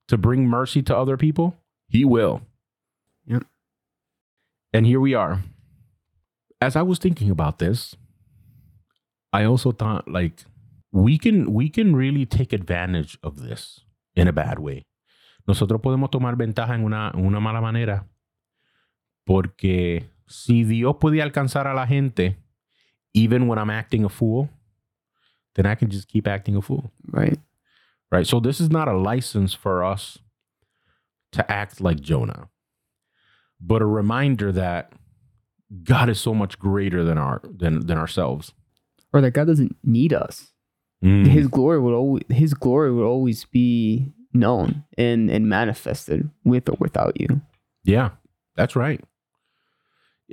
[0.07, 1.57] to bring mercy to other people,
[1.89, 2.39] he will.
[3.25, 3.43] Yep.
[4.71, 5.43] And here we are.
[6.61, 7.97] As I was thinking about this,
[9.33, 10.45] I also thought like
[10.91, 13.81] we can we can really take advantage of this
[14.15, 14.85] in a bad way.
[15.47, 18.05] Nosotros podemos tomar ventaja en una, en una mala manera
[19.25, 22.37] porque si Dios puede alcanzar a la gente
[23.13, 24.49] even when I'm acting a fool,
[25.55, 26.91] then I can just keep acting a fool.
[27.07, 27.39] Right.
[28.11, 28.27] Right?
[28.27, 30.19] So this is not a license for us
[31.33, 32.49] to act like Jonah,
[33.59, 34.93] but a reminder that
[35.83, 38.53] God is so much greater than our than than ourselves.
[39.17, 40.53] Or that God doesn't need us.
[41.03, 41.25] Mm.
[41.27, 46.75] His glory would always his glory would always be known and, and manifested with or
[46.79, 47.41] without you.
[47.83, 48.09] Yeah,
[48.55, 49.01] that's right.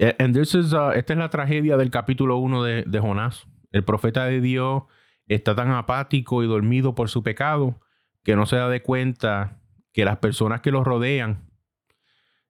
[0.01, 3.47] A- And this is, uh, esta es la tragedia del capítulo 1 de, de Jonás.
[3.73, 4.83] El profeta de Dios
[5.29, 7.81] está tan apático y dormido por su pecado
[8.25, 9.61] que no se da de cuenta
[9.93, 11.49] que las personas que lo rodean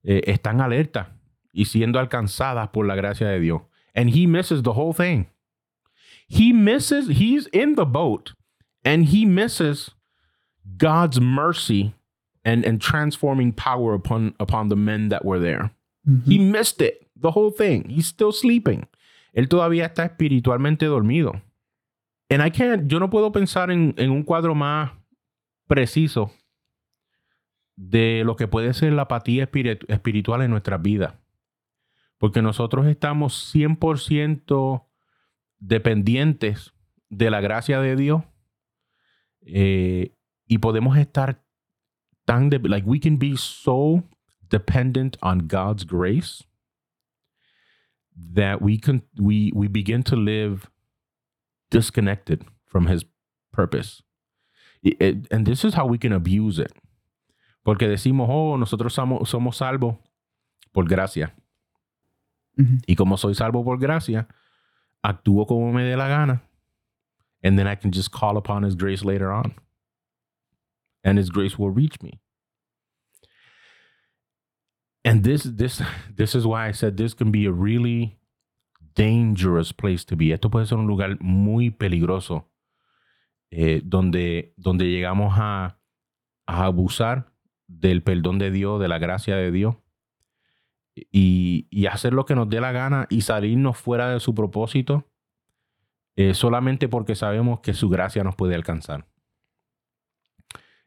[0.02, 1.08] eh, están alertas
[1.52, 3.62] y siendo alcanzadas por la gracia de Dios.
[3.94, 5.26] And he misses the whole thing.
[6.26, 8.32] He misses, he's in the boat
[8.84, 9.90] and he misses
[10.76, 11.94] God's mercy
[12.44, 15.70] and, and transforming power upon, upon the men that were there.
[16.08, 16.30] Mm-hmm.
[16.30, 17.88] He missed it, the whole thing.
[17.88, 18.86] He's still sleeping.
[19.36, 21.40] Él todavía está espiritualmente dormido.
[22.30, 24.92] And I can't, yo no puedo pensar en, en un cuadro más
[25.68, 26.30] preciso
[27.76, 31.14] de lo que puede ser la apatía espiritu- espiritual en nuestras vidas.
[32.18, 34.84] Porque nosotros estamos 100%
[35.66, 36.72] dependientes
[37.10, 38.22] de la gracia de Dios
[39.46, 40.14] eh,
[40.46, 41.42] y podemos estar
[42.24, 44.02] tan, de, like we can be so
[44.50, 46.44] dependent on God's grace
[48.34, 50.70] that we can we we begin to live
[51.70, 53.04] disconnected from his
[53.52, 54.02] purpose.
[54.82, 56.72] It- and this is how we can abuse it.
[57.64, 59.96] Porque decimos, oh, nosotros somos, somos salvos
[60.72, 61.34] por gracia.
[62.86, 64.28] Y como soy salvo por gracia,
[65.04, 66.42] actúo como me dé la gana.
[67.42, 69.54] And then I can just call upon his grace later on.
[71.04, 72.20] And his grace will reach me.
[75.04, 75.82] And this this
[76.16, 78.18] this is why I said this can be a really
[78.94, 80.32] dangerous place to be.
[80.32, 82.46] Esto puede ser un lugar muy peligroso
[83.50, 85.78] eh, donde, donde llegamos a,
[86.46, 87.32] a abusar
[87.68, 89.76] del perdón de Dios, de la gracia de Dios
[90.94, 95.04] y, hacer lo que nos dé la gana y salirnos fuera de su propósito
[96.16, 99.06] eh, solamente porque sabemos que su gracia nos puede alcanzar.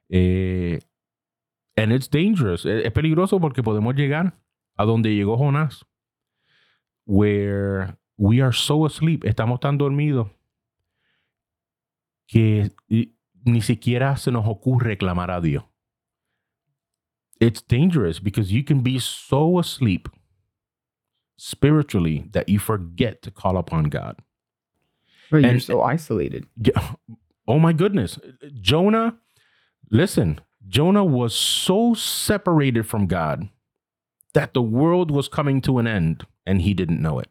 [0.10, 0.80] Eh,
[1.76, 2.66] and it's dangerous.
[2.66, 4.40] Es, es peligroso porque podemos llegar
[4.76, 5.86] a donde llegó Jonás,
[7.06, 10.30] where we are so asleep, estamos tan dormidos
[12.28, 12.72] que
[13.44, 15.64] ni siquiera se nos ocurre clamar a Dios.
[17.40, 20.10] It's dangerous because you can be so asleep
[21.38, 24.18] spiritually that you forget to call upon God.
[25.30, 26.46] Right, you're so isolated.
[26.58, 26.96] Yeah.
[27.50, 28.20] Oh my goodness.
[28.60, 29.16] Jonah,
[29.90, 33.48] listen, Jonah was so separated from God
[34.34, 37.30] that the world was coming to an end and he didn't know it.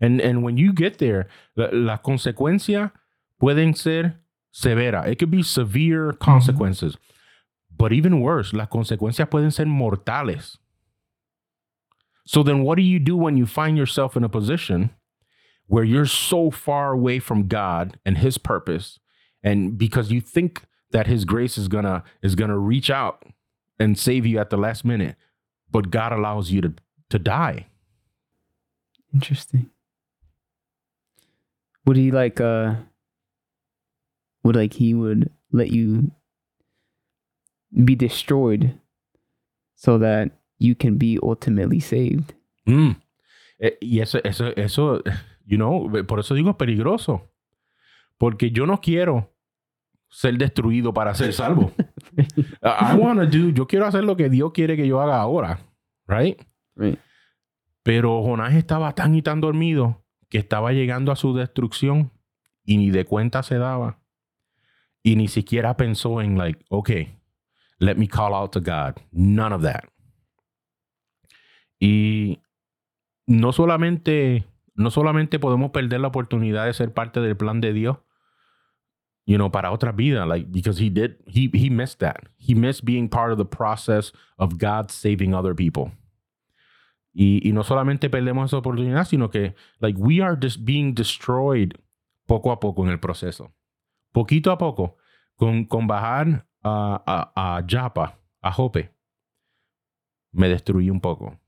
[0.00, 2.92] And, and when you get there, la, las consecuencias
[3.38, 4.14] pueden ser
[4.52, 5.06] severa.
[5.06, 6.24] It could be severe mm-hmm.
[6.24, 6.96] consequences.
[7.82, 10.56] But even worse, las consecuencias pueden ser mortales.
[12.24, 14.90] So then what do you do when you find yourself in a position
[15.66, 19.00] where you're so far away from God and his purpose
[19.42, 20.62] and because you think
[20.92, 23.24] that his grace is to is to reach out
[23.80, 25.16] and save you at the last minute
[25.68, 26.74] but God allows you to
[27.10, 27.66] to die.
[29.12, 29.70] Interesting.
[31.84, 32.76] Would he like uh
[34.44, 36.12] would like he would let you
[37.72, 38.74] be destroyed
[39.74, 42.34] so that you can be ultimately saved?
[42.66, 42.96] Mm.
[43.58, 45.02] Eh, Y eso eso eso
[45.46, 47.28] you know, por eso digo peligroso.
[48.18, 49.32] Porque yo no quiero
[50.08, 51.72] ser destruido para ser salvo.
[52.62, 55.58] I want to do, yo quiero hacer lo que Dios quiere que yo haga ahora,
[56.06, 56.40] right?
[56.76, 56.98] Right.
[57.82, 62.12] Pero Jonás estaba tan y tan dormido que estaba llegando a su destrucción
[62.64, 63.98] y ni de cuenta se daba.
[65.02, 67.18] Y ni siquiera pensó en, like, okay,
[67.82, 69.00] let me call out to God.
[69.12, 69.84] None of that.
[71.80, 72.38] Y
[73.26, 74.44] no solamente,
[74.76, 77.98] no solamente podemos perder la oportunidad de ser parte del plan de Dios,
[79.26, 82.28] you know, para otra vida, like, because he did, he, he missed that.
[82.38, 85.90] He missed being part of the process of God saving other people.
[87.12, 91.74] Y, y no solamente perdemos esa oportunidad, sino que, like, we are just being destroyed
[92.28, 93.52] poco a poco en el proceso.
[94.12, 94.98] Poquito a poco,
[95.36, 97.02] con, con bajar a,
[97.34, 98.90] a, a Japa, a Jope,
[100.32, 101.38] me destruí un poco.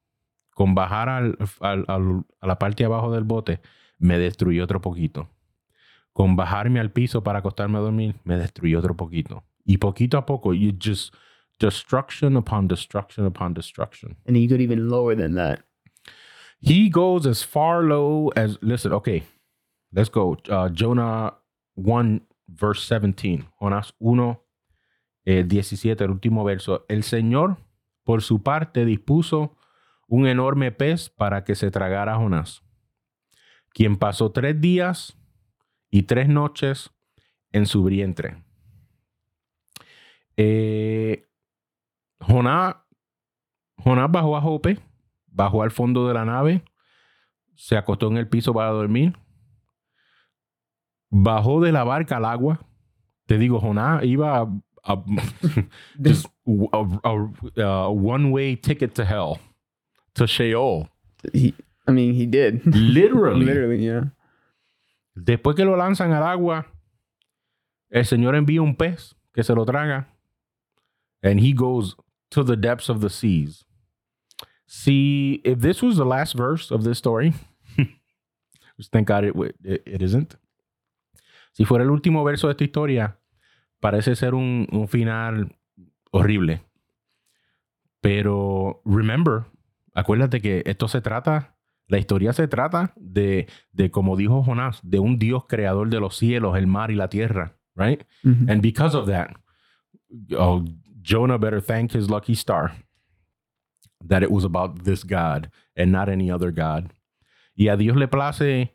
[0.55, 3.61] Con bajar al, al- al- a la parte de abajo del bote,
[3.99, 5.29] me destruí otro poquito.
[6.13, 9.43] Con bajarme al piso para acostarme a dormir, me destruí otro poquito.
[9.65, 11.13] Y poquito a poco, you just
[11.59, 14.17] destruction upon destruction upon destruction.
[14.27, 15.65] And he could even lower than that.
[16.61, 18.93] He goes as far low as listen.
[18.93, 19.25] Okay,
[19.93, 20.37] let's go.
[20.49, 21.35] Uh, Jonah
[21.75, 23.45] one verse 17.
[23.61, 24.37] Jonás 1,
[25.25, 26.85] eh, 17, el último verso.
[26.89, 27.59] El Señor,
[28.03, 29.57] por su parte, dispuso
[30.07, 32.63] un enorme pez para que se tragara Jonás,
[33.71, 35.19] quien pasó tres días
[35.91, 36.91] y tres noches
[37.53, 38.43] en su vientre.
[40.37, 41.27] Eh,
[42.21, 42.77] Jonás,
[43.77, 44.79] Jonás bajó a Jope,
[45.27, 46.65] bajó al fondo de la nave,
[47.55, 49.17] se acostó en el piso para dormir,
[51.11, 52.61] bajó de la barca al agua.
[53.27, 54.47] Te digo, Jonás iba
[54.87, 54.99] a,
[56.01, 59.39] just a, a- a one-way ticket to hell,
[60.15, 60.89] to Sheol.
[61.33, 61.55] He,
[61.87, 62.65] I mean, he did.
[62.75, 63.45] Literally.
[63.47, 64.05] Literally, yeah.
[65.19, 66.67] Después que lo lanzan al agua,
[67.93, 70.07] el Señor envía un pez que se lo traga.
[71.23, 71.95] And he goes
[72.31, 73.65] to the depths of the seas.
[74.67, 77.33] See, if this was the last verse of this story,
[78.77, 80.37] just thank God it, it, it isn't.
[81.53, 83.17] Si fuera el último verso de esta historia,
[83.85, 85.59] parece ser un, un final
[86.11, 86.63] horrible.
[88.01, 89.45] Pero remember,
[89.93, 95.01] acuérdate que esto se trata, la historia se trata de, de como dijo Jonás, de
[95.01, 98.03] un Dios creador de los cielos, el mar y la tierra, right?
[98.25, 99.37] And because of that,
[100.35, 100.65] oh,
[101.03, 102.73] Jonah better thank his lucky star
[104.09, 106.91] that it was about this God and not any other God.
[107.55, 108.75] Y a Dios le place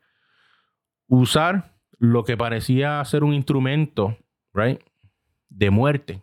[1.08, 4.16] usar lo que parecía ser un instrumento,
[4.54, 4.80] right?
[5.50, 6.22] De muerte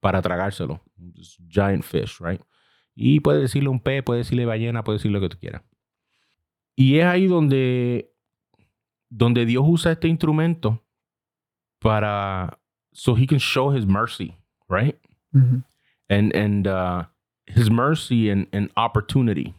[0.00, 0.80] para tragárselo.
[1.48, 2.40] Giant fish, right?
[2.94, 5.62] Y puede decirle un pez, puede decirle ballena, puede decirle lo que tú quieras.
[6.76, 8.12] Y es ahí donde,
[9.08, 10.82] donde Dios usa este instrumento
[11.78, 12.58] para
[12.92, 14.36] so he can show his mercy,
[14.68, 14.96] right?
[15.32, 15.64] Mhm.
[16.08, 17.04] And and uh
[17.46, 19.54] his mercy and, and opportunity.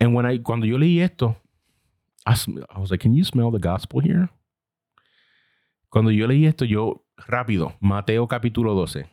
[0.00, 1.36] And when I cuando yo leí esto,
[2.26, 2.34] I,
[2.74, 4.28] I was like, can you smell the gospel here?
[5.90, 9.06] Cuando yo leí esto, yo rápido, Mateo capítulo 12.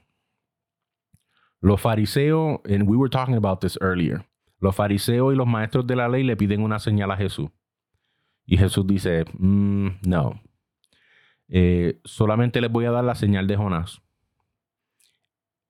[1.62, 4.26] Los fariseos, and we were talking about this earlier.
[4.60, 7.50] Los fariseos y los maestros de la ley le piden una señal a Jesús.
[8.46, 10.40] Y Jesús dice, "Mm, no,
[11.48, 14.02] eh, solamente les voy a dar la señal de Jonás.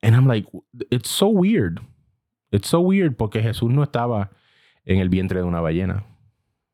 [0.02, 0.48] And I'm like,
[0.92, 1.80] it's so weird.
[2.52, 4.32] It's so weird porque Jesús no estaba
[4.86, 6.06] en el vientre de una ballena,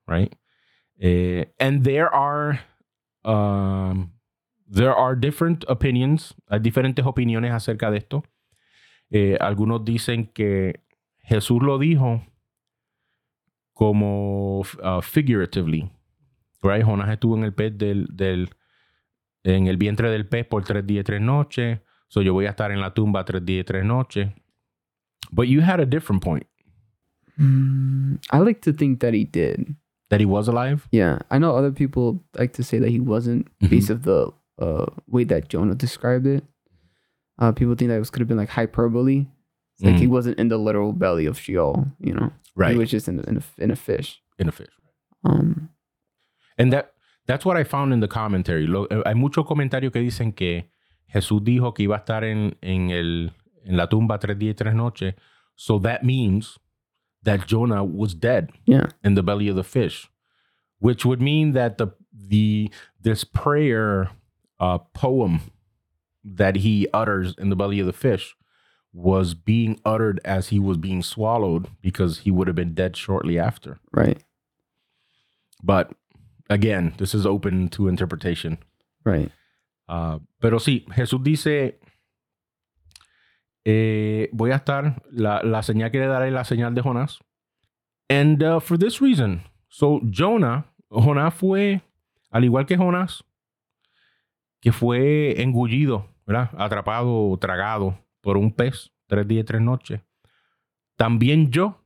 [0.07, 0.33] right?
[0.99, 2.59] Eh, and there are
[3.23, 4.11] um,
[4.73, 8.23] there are different opinions, hay diferentes opiniones acerca de esto.
[9.09, 10.79] Eh, algunos dicen que
[11.23, 12.23] Jesús lo dijo
[13.73, 15.91] como uh, figuratively,
[16.61, 16.83] right?
[16.83, 18.49] Jonás estuvo en el pez del, del
[19.43, 21.79] en el vientre del pez por tres días y tres noches.
[22.07, 24.29] So yo voy a estar en la tumba tres días y tres noches.
[25.31, 26.45] But you had a different point
[27.37, 29.75] Mm, I like to think that he did.
[30.09, 30.85] that he was alive.
[30.91, 33.69] Yeah, I know other people like to say that he wasn't Mhm.
[33.69, 34.31] based of the
[34.61, 36.43] uh, way that Jonah described it.
[37.39, 39.25] Uh, people think that it was could have been like hyperbole.
[39.75, 40.09] It's like he Mhm.
[40.11, 42.31] wasn't in the literal belly of Sheol, you know.
[42.55, 42.73] Right.
[42.73, 44.21] He was just in in a, in a fish.
[44.37, 44.73] in a fish.
[45.23, 45.69] Um,
[46.57, 46.93] And that
[47.27, 48.67] that's what I found in the commentary.
[48.67, 50.69] Lo- eh, hay muchos comentarios que dicen que
[51.13, 53.31] Jesús dijo que iba a estar en, en, el,
[53.65, 55.13] en la tumba tres días y tres noches.
[55.55, 56.57] So that means
[57.23, 58.87] that Jonah was dead yeah.
[59.03, 60.09] in the belly of the fish,
[60.79, 62.69] which would mean that the the
[62.99, 64.09] this prayer
[64.61, 65.41] uh, poem
[66.23, 68.35] that he utters in the belly of the fish
[68.93, 73.39] was being uttered as he was being swallowed because he would have been dead shortly
[73.39, 73.79] after.
[73.91, 74.21] Right.
[75.63, 75.93] But
[76.49, 78.59] again, this is open to interpretation.
[79.03, 79.31] Right.
[79.89, 81.79] Uh, pero sí, Jesús dice,
[83.65, 87.17] eh, voy a estar, la, la señal que le daré la señal de Jonás.
[88.09, 91.81] And uh, for this reason, so Jonah, Jonás fue,
[92.31, 93.23] al igual que Jonás,
[94.61, 96.49] que fue engullido, ¿verdad?
[96.57, 100.01] Atrapado, tragado por un pez, tres días y tres noches.
[100.95, 101.83] También yo,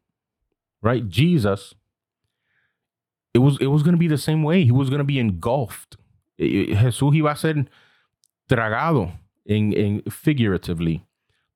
[0.82, 1.06] right?
[1.10, 1.76] Jesus,
[3.34, 4.64] it was, it was going to be the same way.
[4.66, 5.96] He was going to be engulfed.
[6.38, 7.70] Eh, eh, Jesús iba a ser
[8.46, 9.12] tragado
[9.46, 11.06] en, en figuratively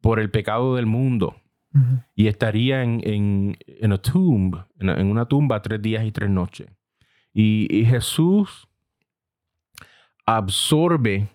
[0.02, 1.36] por el pecado del mundo
[1.72, 2.04] Mhm.
[2.16, 6.28] y estaría en, en, en a tomb, en, en una tumba tres días y tres
[6.28, 6.68] noches.
[7.32, 8.68] Y, y Jesús
[10.38, 11.28] absorbe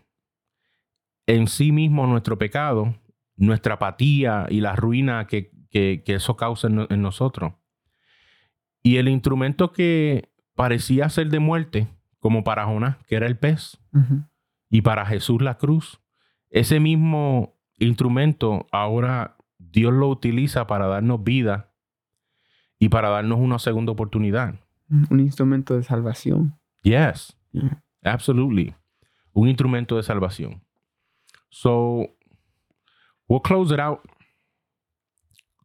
[1.27, 2.95] en sí mismo nuestro pecado,
[3.37, 7.55] nuestra apatía y la ruina que, que, que eso causa en, no- en nosotros.
[8.83, 11.89] Y el instrumento que parecía ser de muerte,
[12.21, 13.79] como para Jonás, que era el pez,
[14.71, 16.01] y para Jesús la cruz.
[16.51, 21.73] Ese mismo instrumento ahora Dios lo utiliza para darnos vida
[22.79, 24.55] y para darnos una segunda oportunidad.
[25.11, 26.59] Un instrumento de salvación.
[26.83, 27.37] Yes.
[27.53, 27.83] Yeah.
[28.03, 28.75] Absolutely.
[29.35, 30.63] Un instrumento de salvación.
[31.51, 32.09] So,
[33.29, 34.01] we'll close it out.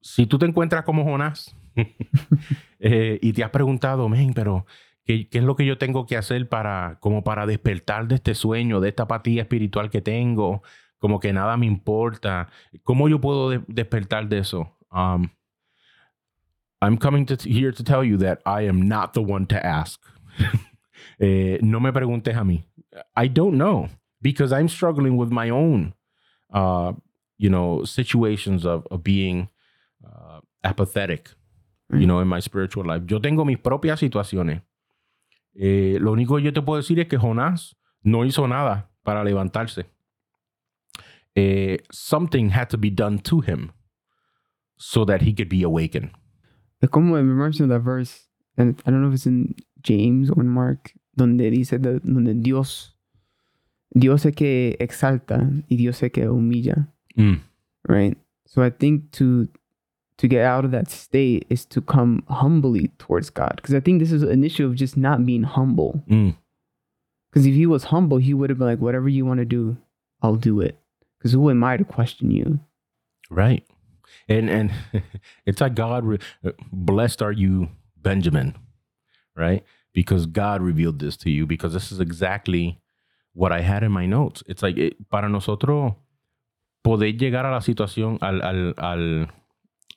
[0.01, 1.55] Si tú te encuentras como Jonás
[2.79, 4.65] eh, y te has preguntado, men, pero
[5.05, 8.35] ¿qué, ¿qué, es lo que yo tengo que hacer para, como para despertar de este
[8.35, 10.63] sueño, de esta apatía espiritual que tengo?
[10.97, 12.49] Como que nada me importa.
[12.83, 14.77] ¿Cómo yo puedo de despertar de eso?
[14.91, 15.29] Um,
[16.81, 20.01] I'm coming to here to tell you that I am not the one to ask.
[21.19, 22.63] eh, no me preguntes a mí.
[23.15, 23.89] I don't know
[24.21, 25.93] because I'm struggling with my own,
[26.53, 26.93] uh,
[27.37, 29.49] you know, situations of, of being
[30.05, 31.31] uh, apathetic,
[31.93, 33.03] you know, in my spiritual life.
[33.07, 34.61] Yo tengo mis propias situaciones.
[35.55, 39.23] Eh, lo único que yo te puedo decir es que Jonás no hizo nada para
[39.23, 39.85] levantarse.
[41.35, 43.71] Eh, something had to be done to him
[44.77, 46.11] so that he could be awakened.
[46.91, 48.27] Como it reminds me of that verse,
[48.57, 52.33] and I don't know if it's in James or in Mark, donde dice de, donde
[52.41, 52.95] Dios,
[53.93, 57.41] Dios es que exalta y Dios es que humilla, Mm.
[57.87, 58.17] right?
[58.45, 59.47] So I think to
[60.17, 63.99] to get out of that state is to come humbly towards God, because I think
[63.99, 66.03] this is an issue of just not being humble.
[66.09, 66.35] Mm.
[67.31, 69.77] Because if he was humble, he would have been like, whatever you want to do,
[70.21, 70.77] I'll do it.
[71.17, 72.59] Because who am I to question you?
[73.29, 73.63] Right.
[74.27, 74.71] And and
[75.45, 76.19] it's like God re-
[76.71, 77.69] blessed are you
[78.01, 78.55] Benjamin,
[79.37, 79.63] right?
[79.93, 82.79] Because God revealed this to you because this is exactly
[83.33, 84.43] what I had in my notes.
[84.47, 85.93] It's like it, para nosotros
[86.83, 89.27] poder llegar a la situación al, al, al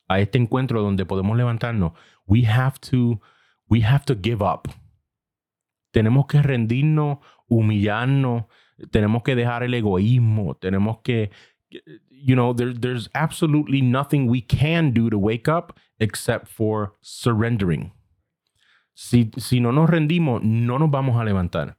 [0.09, 1.93] a este encuentro donde podemos levantarnos,
[2.27, 3.21] we have to
[3.69, 4.69] we have to give up.
[5.93, 8.45] Tenemos que rendirnos, humillarnos,
[8.91, 11.31] tenemos que dejar el egoísmo, tenemos que
[12.11, 17.93] you know, there, there's absolutely nothing we can do to wake up except for surrendering.
[18.95, 21.79] Si, si no nos rendimos, no nos vamos a levantar.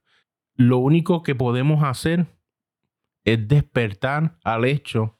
[0.56, 2.26] Lo único que podemos hacer
[3.24, 5.16] es despertar al hecho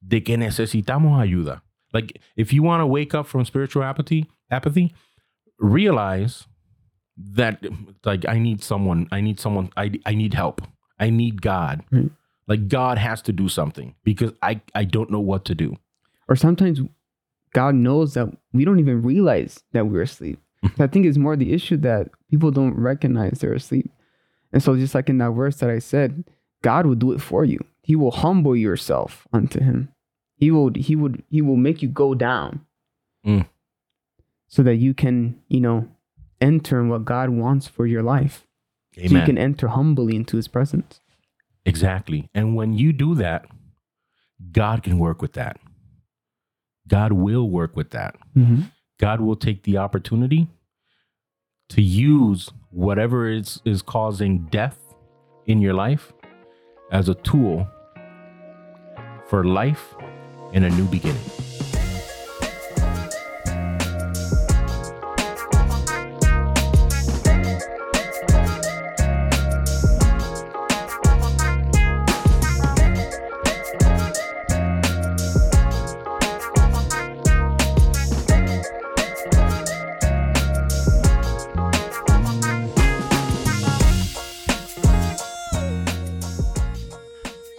[0.00, 1.62] de que necesitamos ayuda.
[1.92, 4.92] Like, if you want to wake up from spiritual apathy, apathy,
[5.58, 6.46] realize
[7.16, 7.62] that,
[8.04, 10.60] like, I need someone, I need someone, I, I need help.
[10.98, 11.82] I need God.
[11.92, 12.10] Mm.
[12.46, 15.76] Like God has to do something because I, I don't know what to do.
[16.28, 16.80] Or sometimes
[17.52, 20.40] God knows that we don't even realize that we're asleep.
[20.78, 23.90] I think it's more the issue that people don't recognize they're asleep.
[24.52, 26.24] And so, just like in that verse that I said,
[26.62, 27.58] God will do it for you.
[27.82, 29.88] He will humble yourself unto Him.
[30.36, 30.70] He will.
[30.74, 31.22] He would.
[31.30, 32.64] He will make you go down,
[33.26, 33.46] Mm.
[34.48, 35.88] so that you can, you know,
[36.40, 38.46] enter in what God wants for your life.
[38.94, 41.00] So you can enter humbly into His presence.
[41.66, 42.28] Exactly.
[42.34, 43.46] And when you do that,
[44.52, 45.58] God can work with that.
[46.86, 48.16] God will work with that.
[48.36, 48.62] Mm-hmm.
[48.98, 50.48] God will take the opportunity
[51.70, 54.78] to use whatever is, is causing death
[55.46, 56.12] in your life
[56.90, 57.68] as a tool
[59.26, 59.94] for life
[60.52, 61.43] and a new beginning.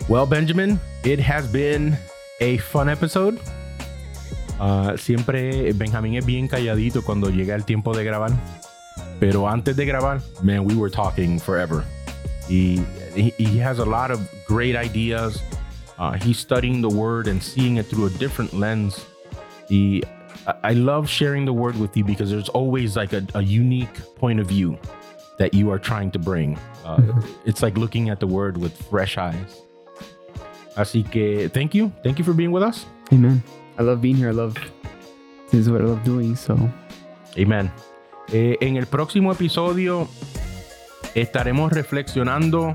[0.08, 1.98] Well, Benjamin, it has been
[2.40, 3.40] a fun episode.
[4.60, 8.32] Ah, siempre Benjamín es bien calladito cuando llega el tiempo de grabar.
[9.20, 11.84] Pero antes de grabar, man, we were talking forever.
[12.48, 12.78] He,
[13.16, 15.42] he, he has a lot of great ideas.
[15.98, 19.04] Uh, he's studying the word and seeing it through a different lens.
[19.68, 20.04] He,
[20.46, 23.96] I- I love sharing the word with you because there's always like a, a unique
[24.16, 24.78] point of view
[25.40, 26.58] that you are trying to bring.
[26.86, 27.02] Uh,
[27.46, 29.62] it's like looking at the word with fresh eyes.
[30.76, 31.92] Así que thank you.
[32.04, 32.88] Thank you for being with us.
[33.12, 33.42] Amen.
[33.78, 34.30] I love being here.
[34.30, 34.56] I love.
[35.52, 36.36] This is what I love doing.
[36.36, 36.58] So
[37.38, 37.72] Amen.
[38.32, 40.08] Eh, en el próximo episodio
[41.14, 42.74] estaremos reflexionando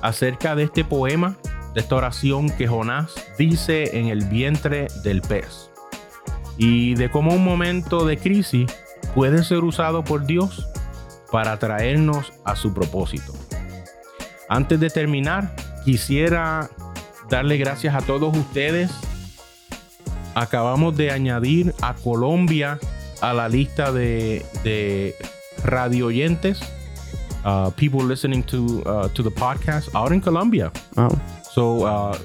[0.00, 1.36] acerca de este poema,
[1.74, 5.70] de esta oración que Jonás dice en el vientre del pez.
[6.58, 8.70] Y de cómo un momento de crisis
[9.14, 10.68] puede ser usado por Dios
[11.30, 13.32] para traernos a su propósito.
[14.48, 15.54] Antes de terminar,
[15.84, 16.70] quisiera
[17.28, 18.90] darle gracias a todos ustedes.
[20.34, 22.78] Acabamos de añadir a Colombia
[23.20, 25.14] a la lista de, de
[25.64, 26.60] radio oyentes,
[27.44, 30.70] uh, people listening to, uh, to the podcast out in Colombia.
[31.50, 32.16] So, uh,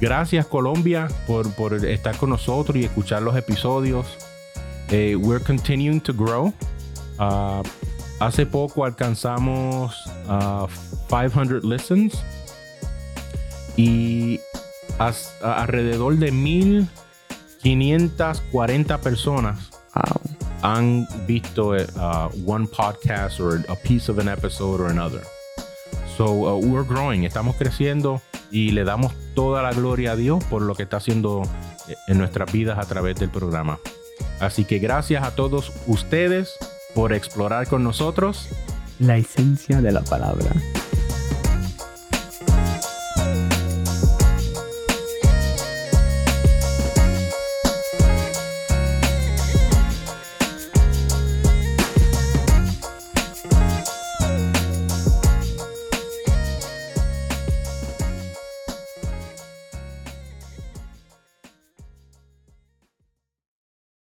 [0.00, 4.06] gracias Colombia por, por estar con nosotros y escuchar los episodios.
[4.90, 6.52] Eh, we're continuing to grow.
[7.18, 7.62] Uh,
[8.20, 9.94] hace poco alcanzamos
[10.28, 10.66] uh,
[11.08, 12.24] 500 listens
[13.80, 14.40] y
[14.98, 20.20] as- a- alrededor de 1540 personas Wow.
[20.62, 25.22] han visto eh, uh, one podcast or a piece of an episode or another.
[26.16, 28.20] So uh, we're growing, estamos creciendo
[28.52, 31.42] y le damos toda la gloria a Dios por lo que está haciendo
[31.88, 33.78] eh, en nuestras vidas a través del programa.
[34.38, 36.52] Así que gracias a todos ustedes
[36.94, 38.48] por explorar con nosotros.
[39.00, 40.52] La esencia de la palabra.